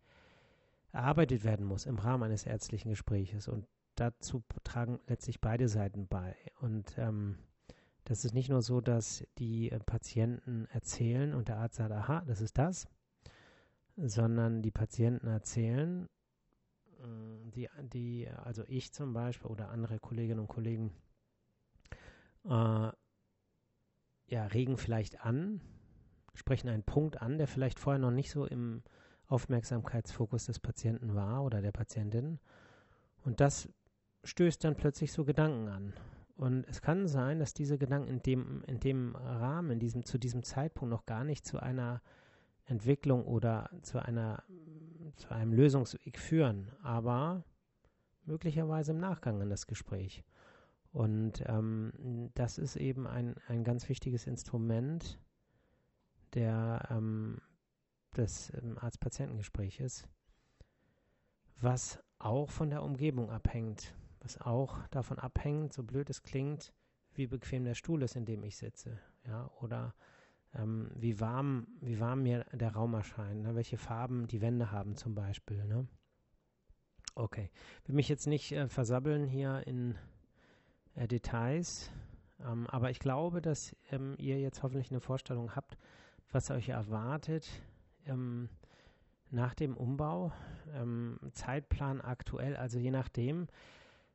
erarbeitet 0.91 1.43
werden 1.43 1.65
muss 1.65 1.85
im 1.85 1.97
Rahmen 1.97 2.23
eines 2.23 2.45
ärztlichen 2.45 2.89
Gespräches 2.89 3.47
und 3.47 3.67
dazu 3.95 4.43
tragen 4.63 4.99
letztlich 5.07 5.41
beide 5.41 5.67
Seiten 5.67 6.07
bei. 6.07 6.35
Und 6.61 6.97
ähm, 6.97 7.37
das 8.05 8.25
ist 8.25 8.33
nicht 8.33 8.49
nur 8.49 8.61
so, 8.61 8.81
dass 8.81 9.25
die 9.37 9.71
äh, 9.71 9.79
Patienten 9.79 10.65
erzählen 10.71 11.33
und 11.33 11.47
der 11.47 11.57
Arzt 11.57 11.75
sagt, 11.75 11.91
aha, 11.91 12.23
das 12.25 12.41
ist 12.41 12.57
das, 12.57 12.87
sondern 13.97 14.61
die 14.61 14.71
Patienten 14.71 15.27
erzählen, 15.27 16.05
äh, 16.05 16.18
die, 17.55 17.69
die, 17.93 18.27
also 18.29 18.63
ich 18.67 18.91
zum 18.93 19.13
Beispiel 19.13 19.49
oder 19.49 19.69
andere 19.69 19.99
Kolleginnen 19.99 20.39
und 20.39 20.47
Kollegen, 20.47 20.91
äh, 22.45 22.91
ja, 24.27 24.45
regen 24.53 24.77
vielleicht 24.77 25.21
an, 25.21 25.61
sprechen 26.33 26.69
einen 26.69 26.83
Punkt 26.83 27.21
an, 27.21 27.37
der 27.37 27.47
vielleicht 27.47 27.79
vorher 27.79 27.99
noch 27.99 28.11
nicht 28.11 28.31
so 28.31 28.45
im 28.45 28.83
Aufmerksamkeitsfokus 29.27 30.45
des 30.45 30.59
Patienten 30.59 31.15
war 31.15 31.43
oder 31.43 31.61
der 31.61 31.71
Patientin. 31.71 32.39
Und 33.23 33.39
das 33.39 33.69
stößt 34.23 34.63
dann 34.63 34.75
plötzlich 34.75 35.11
so 35.11 35.25
Gedanken 35.25 35.67
an. 35.67 35.93
Und 36.35 36.65
es 36.69 36.81
kann 36.81 37.07
sein, 37.07 37.39
dass 37.39 37.53
diese 37.53 37.77
Gedanken 37.77 38.07
in 38.07 38.21
dem, 38.21 38.63
in 38.65 38.79
dem 38.79 39.15
Rahmen, 39.15 39.71
in 39.71 39.79
diesem, 39.79 40.05
zu 40.05 40.17
diesem 40.17 40.43
Zeitpunkt 40.43 40.89
noch 40.89 41.05
gar 41.05 41.23
nicht 41.23 41.45
zu 41.45 41.59
einer 41.59 42.01
Entwicklung 42.65 43.25
oder 43.25 43.69
zu 43.81 43.99
einer 44.03 44.43
zu 45.15 45.29
einem 45.29 45.53
Lösungsweg 45.53 46.17
führen, 46.17 46.71
aber 46.81 47.43
möglicherweise 48.25 48.91
im 48.91 48.99
Nachgang 48.99 49.41
an 49.41 49.49
das 49.49 49.67
Gespräch. 49.67 50.23
Und 50.91 51.43
ähm, 51.45 52.31
das 52.33 52.57
ist 52.57 52.75
eben 52.75 53.07
ein, 53.07 53.35
ein 53.47 53.63
ganz 53.63 53.89
wichtiges 53.89 54.27
Instrument 54.27 55.19
der, 56.33 56.87
ähm, 56.89 57.41
des 58.15 58.51
ähm, 58.55 58.77
Arzt-Patientengespräches, 58.79 60.07
was 61.61 61.99
auch 62.17 62.49
von 62.49 62.69
der 62.69 62.83
Umgebung 62.83 63.29
abhängt, 63.29 63.93
was 64.19 64.39
auch 64.41 64.87
davon 64.87 65.19
abhängt, 65.19 65.73
so 65.73 65.83
blöd 65.83 66.09
es 66.09 66.23
klingt, 66.23 66.73
wie 67.13 67.27
bequem 67.27 67.65
der 67.65 67.75
Stuhl 67.75 68.01
ist, 68.03 68.15
in 68.15 68.25
dem 68.25 68.43
ich 68.43 68.57
sitze, 68.57 68.99
ja, 69.25 69.49
oder 69.59 69.93
ähm, 70.55 70.89
wie 70.95 71.19
warm, 71.19 71.67
wie 71.81 71.99
warm 71.99 72.23
mir 72.23 72.45
der 72.51 72.73
Raum 72.73 72.93
erscheint, 72.93 73.43
ne? 73.43 73.55
welche 73.55 73.77
Farben 73.77 74.27
die 74.27 74.41
Wände 74.41 74.71
haben 74.71 74.95
zum 74.95 75.15
Beispiel, 75.15 75.65
ne? 75.65 75.87
Okay, 77.15 77.49
will 77.85 77.95
mich 77.95 78.07
jetzt 78.07 78.27
nicht 78.27 78.51
äh, 78.51 78.69
versabbeln 78.69 79.25
hier 79.25 79.67
in 79.67 79.95
äh, 80.95 81.07
Details, 81.07 81.91
ähm, 82.39 82.65
aber 82.67 82.91
ich 82.91 82.99
glaube, 82.99 83.41
dass 83.41 83.75
ähm, 83.91 84.15
ihr 84.17 84.39
jetzt 84.39 84.63
hoffentlich 84.63 84.91
eine 84.91 85.01
Vorstellung 85.01 85.55
habt, 85.55 85.77
was 86.31 86.51
euch 86.51 86.69
erwartet 86.69 87.49
ähm, 88.05 88.49
nach 89.31 89.53
dem 89.53 89.75
Umbau. 89.75 90.31
Ähm, 90.73 91.19
Zeitplan 91.33 92.01
aktuell, 92.01 92.55
also 92.55 92.79
je 92.79 92.91
nachdem. 92.91 93.47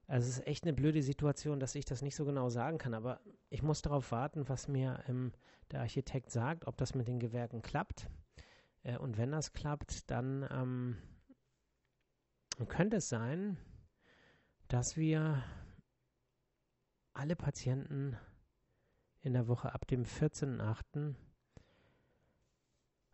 Also 0.07 0.29
es 0.29 0.39
ist 0.39 0.47
echt 0.47 0.65
eine 0.65 0.75
blöde 0.75 1.03
Situation, 1.03 1.61
dass 1.61 1.75
ich 1.75 1.85
das 1.85 2.03
nicht 2.03 2.15
so 2.15 2.25
genau 2.25 2.49
sagen 2.51 2.79
kann, 2.79 2.95
aber 2.95 3.21
ich 3.49 3.63
muss 3.63 3.83
darauf 3.83 4.13
warten, 4.13 4.49
was 4.49 4.69
mir 4.69 5.03
ähm, 5.09 5.33
der 5.71 5.81
Architekt 5.81 6.31
sagt, 6.31 6.67
ob 6.67 6.77
das 6.77 6.95
mit 6.95 7.09
den 7.09 7.19
Gewerken 7.19 7.63
klappt. 7.63 8.09
Äh, 8.83 8.99
und 8.99 9.17
wenn 9.17 9.33
das 9.33 9.53
klappt, 9.53 10.11
dann 10.11 10.47
ähm, 10.51 10.97
könnte 12.69 12.99
es 12.99 13.09
sein, 13.09 13.57
dass 14.69 14.97
wir 14.97 15.43
alle 17.15 17.37
Patienten 17.37 18.17
in 19.23 19.33
der 19.33 19.49
Woche 19.49 19.73
ab 19.73 19.87
dem 19.87 20.05
14.8. 20.05 21.15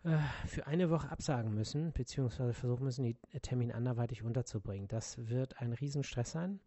Äh, 0.02 0.18
für 0.46 0.66
eine 0.66 0.90
Woche 0.90 1.10
absagen 1.10 1.54
müssen, 1.54 1.92
beziehungsweise 1.92 2.52
versuchen 2.52 2.84
müssen, 2.84 3.04
die 3.04 3.16
Termine 3.42 3.74
anderweitig 3.74 4.22
unterzubringen. 4.22 4.88
Das 4.88 5.28
wird 5.28 5.58
ein 5.60 5.72
Riesenstress 5.72 6.32
sein, 6.32 6.60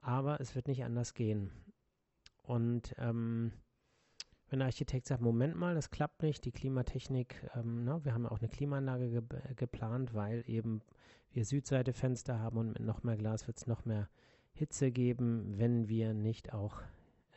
aber 0.00 0.40
es 0.40 0.54
wird 0.54 0.68
nicht 0.68 0.84
anders 0.84 1.14
gehen. 1.14 1.50
Und 2.42 2.94
ähm, 2.98 3.52
wenn 4.48 4.60
der 4.60 4.66
Architekt 4.66 5.06
sagt, 5.06 5.20
Moment 5.20 5.56
mal, 5.56 5.74
das 5.74 5.90
klappt 5.90 6.22
nicht, 6.22 6.44
die 6.44 6.52
Klimatechnik, 6.52 7.48
ähm, 7.54 7.84
na, 7.84 8.04
wir 8.04 8.14
haben 8.14 8.24
ja 8.24 8.30
auch 8.30 8.38
eine 8.38 8.48
Klimaanlage 8.48 9.10
ge 9.10 9.22
geplant, 9.56 10.14
weil 10.14 10.42
eben 10.46 10.80
wir 11.32 11.44
Südseitefenster 11.44 12.38
haben 12.38 12.56
und 12.56 12.68
mit 12.72 12.80
noch 12.80 13.02
mehr 13.02 13.16
Glas 13.16 13.46
wird 13.46 13.58
es 13.58 13.66
noch 13.66 13.84
mehr 13.84 14.08
Hitze 14.52 14.90
geben, 14.90 15.58
wenn 15.58 15.88
wir 15.88 16.14
nicht 16.14 16.52
auch 16.52 16.80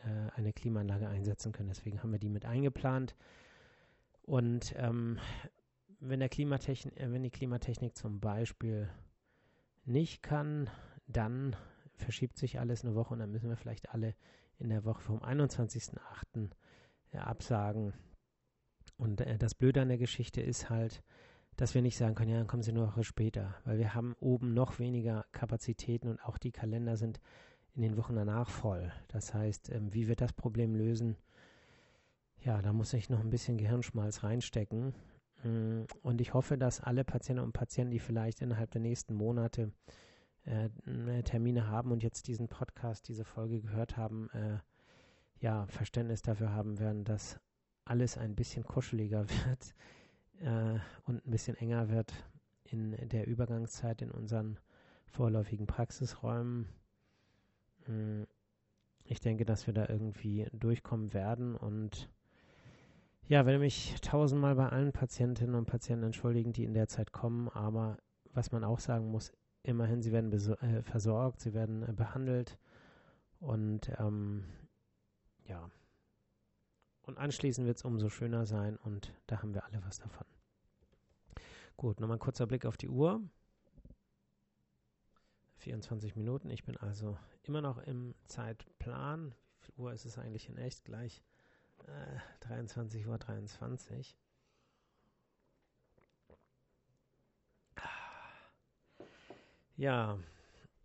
äh, 0.04 0.30
eine 0.34 0.52
Klimaanlage 0.52 1.08
einsetzen 1.08 1.52
können. 1.52 1.68
Deswegen 1.68 2.02
haben 2.02 2.12
wir 2.12 2.18
die 2.18 2.30
mit 2.30 2.46
eingeplant. 2.46 3.14
Und 4.22 4.74
ähm, 4.76 5.18
wenn, 6.00 6.20
der 6.20 6.30
äh, 6.36 7.12
wenn 7.12 7.22
die 7.22 7.30
Klimatechnik 7.30 7.96
zum 7.96 8.20
Beispiel 8.20 8.88
nicht 9.84 10.22
kann, 10.22 10.70
dann 11.06 11.54
verschiebt 11.96 12.36
sich 12.38 12.58
alles 12.58 12.84
eine 12.84 12.94
Woche 12.94 13.14
und 13.14 13.20
dann 13.20 13.30
müssen 13.30 13.48
wir 13.48 13.56
vielleicht 13.56 13.90
alle 13.90 14.14
in 14.58 14.68
der 14.68 14.84
Woche 14.84 15.02
vom 15.02 15.18
21.08. 15.20 16.50
Äh, 17.12 17.18
absagen. 17.18 17.92
Und 18.96 19.20
äh, 19.20 19.36
das 19.38 19.54
Blöde 19.54 19.82
an 19.82 19.88
der 19.88 19.98
Geschichte 19.98 20.40
ist 20.40 20.70
halt, 20.70 21.02
dass 21.56 21.74
wir 21.74 21.82
nicht 21.82 21.96
sagen 21.96 22.14
können, 22.14 22.30
ja, 22.30 22.38
dann 22.38 22.46
kommen 22.46 22.62
Sie 22.62 22.70
eine 22.70 22.86
Woche 22.86 23.04
später, 23.04 23.54
weil 23.64 23.78
wir 23.78 23.94
haben 23.94 24.14
oben 24.20 24.54
noch 24.54 24.78
weniger 24.78 25.26
Kapazitäten 25.32 26.08
und 26.08 26.24
auch 26.24 26.38
die 26.38 26.52
Kalender 26.52 26.96
sind 26.96 27.20
in 27.74 27.82
den 27.82 27.96
Wochen 27.96 28.16
danach 28.16 28.48
voll. 28.48 28.90
Das 29.08 29.34
heißt, 29.34 29.70
ähm, 29.70 29.92
wie 29.92 30.08
wir 30.08 30.16
das 30.16 30.32
Problem 30.32 30.74
lösen, 30.74 31.16
ja, 32.40 32.62
da 32.62 32.72
muss 32.72 32.92
ich 32.94 33.10
noch 33.10 33.20
ein 33.20 33.30
bisschen 33.30 33.58
Gehirnschmalz 33.58 34.22
reinstecken. 34.22 34.94
Mm, 35.44 35.82
und 36.02 36.20
ich 36.22 36.32
hoffe, 36.32 36.56
dass 36.56 36.80
alle 36.80 37.04
Patienten 37.04 37.44
und 37.44 37.52
Patienten, 37.52 37.92
die 37.92 37.98
vielleicht 37.98 38.40
innerhalb 38.40 38.70
der 38.70 38.80
nächsten 38.80 39.14
Monate 39.14 39.70
äh, 40.44 41.22
Termine 41.22 41.68
haben 41.68 41.92
und 41.92 42.02
jetzt 42.02 42.26
diesen 42.28 42.48
Podcast, 42.48 43.08
diese 43.08 43.24
Folge 43.24 43.60
gehört 43.60 43.96
haben, 43.96 44.28
äh, 44.30 44.58
ja, 45.40 45.66
Verständnis 45.66 46.22
dafür 46.22 46.52
haben 46.52 46.78
werden, 46.78 47.04
dass 47.04 47.40
alles 47.84 48.16
ein 48.16 48.34
bisschen 48.34 48.64
kuscheliger 48.64 49.26
wird 49.46 49.74
äh, 50.40 50.78
und 51.04 51.26
ein 51.26 51.30
bisschen 51.30 51.56
enger 51.56 51.88
wird 51.88 52.12
in 52.64 52.96
der 53.08 53.26
Übergangszeit 53.26 54.02
in 54.02 54.10
unseren 54.10 54.58
vorläufigen 55.06 55.66
Praxisräumen. 55.66 56.68
Mm, 57.86 58.22
ich 59.04 59.20
denke, 59.20 59.44
dass 59.44 59.66
wir 59.66 59.74
da 59.74 59.88
irgendwie 59.88 60.46
durchkommen 60.52 61.12
werden 61.12 61.54
und 61.56 62.08
ja, 63.28 63.46
werde 63.46 63.58
mich 63.58 64.00
tausendmal 64.00 64.54
bei 64.56 64.68
allen 64.68 64.92
Patientinnen 64.92 65.54
und 65.54 65.66
Patienten 65.66 66.06
entschuldigen, 66.06 66.52
die 66.52 66.64
in 66.64 66.74
der 66.74 66.88
Zeit 66.88 67.12
kommen, 67.12 67.48
aber 67.48 67.98
was 68.32 68.52
man 68.52 68.64
auch 68.64 68.78
sagen 68.78 69.10
muss, 69.10 69.32
immerhin, 69.62 70.02
sie 70.02 70.12
werden 70.12 70.32
äh, 70.32 70.82
versorgt, 70.82 71.40
sie 71.40 71.54
werden 71.54 71.82
äh, 71.88 71.92
behandelt 71.92 72.58
und 73.40 73.90
ähm, 73.98 74.44
ja, 75.44 75.70
und 77.02 77.18
anschließend 77.18 77.66
wird 77.66 77.76
es 77.76 77.84
umso 77.84 78.08
schöner 78.08 78.46
sein 78.46 78.76
und 78.76 79.12
da 79.26 79.42
haben 79.42 79.54
wir 79.54 79.64
alle 79.64 79.84
was 79.84 79.98
davon. 79.98 80.26
Gut, 81.76 82.00
nochmal 82.00 82.16
ein 82.16 82.20
kurzer 82.20 82.46
Blick 82.46 82.64
auf 82.64 82.76
die 82.76 82.88
Uhr. 82.88 83.20
24 85.56 86.16
Minuten. 86.16 86.50
Ich 86.50 86.64
bin 86.64 86.76
also 86.76 87.18
immer 87.42 87.60
noch 87.60 87.78
im 87.78 88.14
Zeitplan. 88.24 89.34
Wie 89.54 89.64
viel 89.64 89.74
Uhr 89.76 89.92
ist 89.92 90.04
es 90.04 90.18
eigentlich 90.18 90.48
in 90.48 90.58
echt? 90.58 90.84
Gleich 90.84 91.22
äh, 91.86 92.18
23 92.40 93.06
Uhr 93.06 93.18
23. 93.18 94.16
Ja, 99.76 100.18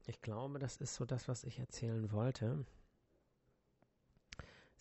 ich 0.06 0.21
glaube, 0.21 0.60
das 0.60 0.78
ist 0.78 0.95
so 0.95 1.06
das, 1.06 1.28
was 1.28 1.43
ich 1.43 1.60
erzählen 1.60 2.12
wollte 2.12 2.65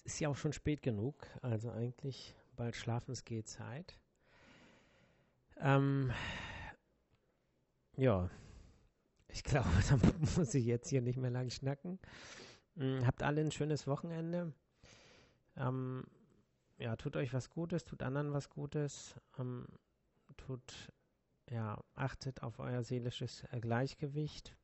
ist 0.07 0.21
ja 0.21 0.29
auch 0.29 0.37
schon 0.37 0.53
spät 0.53 0.83
genug, 0.83 1.27
also 1.43 1.71
eigentlich 1.71 2.35
bald 2.55 2.77
schlafensgeh 2.77 3.43
Zeit. 3.43 3.99
Ähm, 5.59 6.13
ja, 7.97 8.31
ich 9.29 9.43
glaube, 9.45 9.69
da 9.89 9.99
muss 10.37 10.55
ich 10.55 10.65
jetzt 10.65 10.89
hier 10.89 11.03
nicht 11.03 11.19
mehr 11.19 11.31
lang 11.31 11.51
schnacken. 11.51 11.99
Ähm, 12.77 13.05
habt 13.05 13.23
alle 13.23 13.41
ein 13.41 13.51
schönes 13.51 13.87
Wochenende. 13.87 14.53
Ähm, 15.57 16.05
ja, 16.79 16.95
tut 16.97 17.17
euch 17.17 17.33
was 17.33 17.51
Gutes, 17.51 17.85
tut 17.85 18.03
anderen 18.03 18.33
was 18.33 18.49
Gutes, 18.49 19.17
ähm, 19.39 19.67
tut, 20.37 20.93
ja, 21.51 21.83
achtet 21.95 22.43
auf 22.43 22.59
euer 22.59 22.83
seelisches 22.83 23.45
äh, 23.51 23.61
Gleichgewicht. 23.61 24.57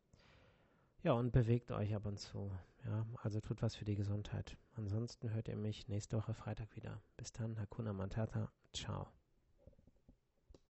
Ja, 1.03 1.13
und 1.13 1.33
bewegt 1.33 1.73
euch 1.73 1.95
ab 1.95 2.07
und 2.07 2.19
zu. 2.19 2.51
Ja, 2.85 3.07
also 3.23 3.41
tut 3.41 3.63
was 3.63 3.77
für 3.77 3.85
die 3.85 3.97
Gesundheit. 3.97 4.57
Ansonsten 4.75 5.31
hört 5.31 5.49
ihr 5.49 5.57
mich 5.57 5.89
nächste 5.89 6.17
Woche 6.17 6.35
Freitag 6.35 6.75
wieder. 6.77 7.01
Bis 7.17 7.33
dann, 7.33 7.59
Hakuna 7.59 7.93
Matata. 7.93 8.51
Ciao. 8.73 9.09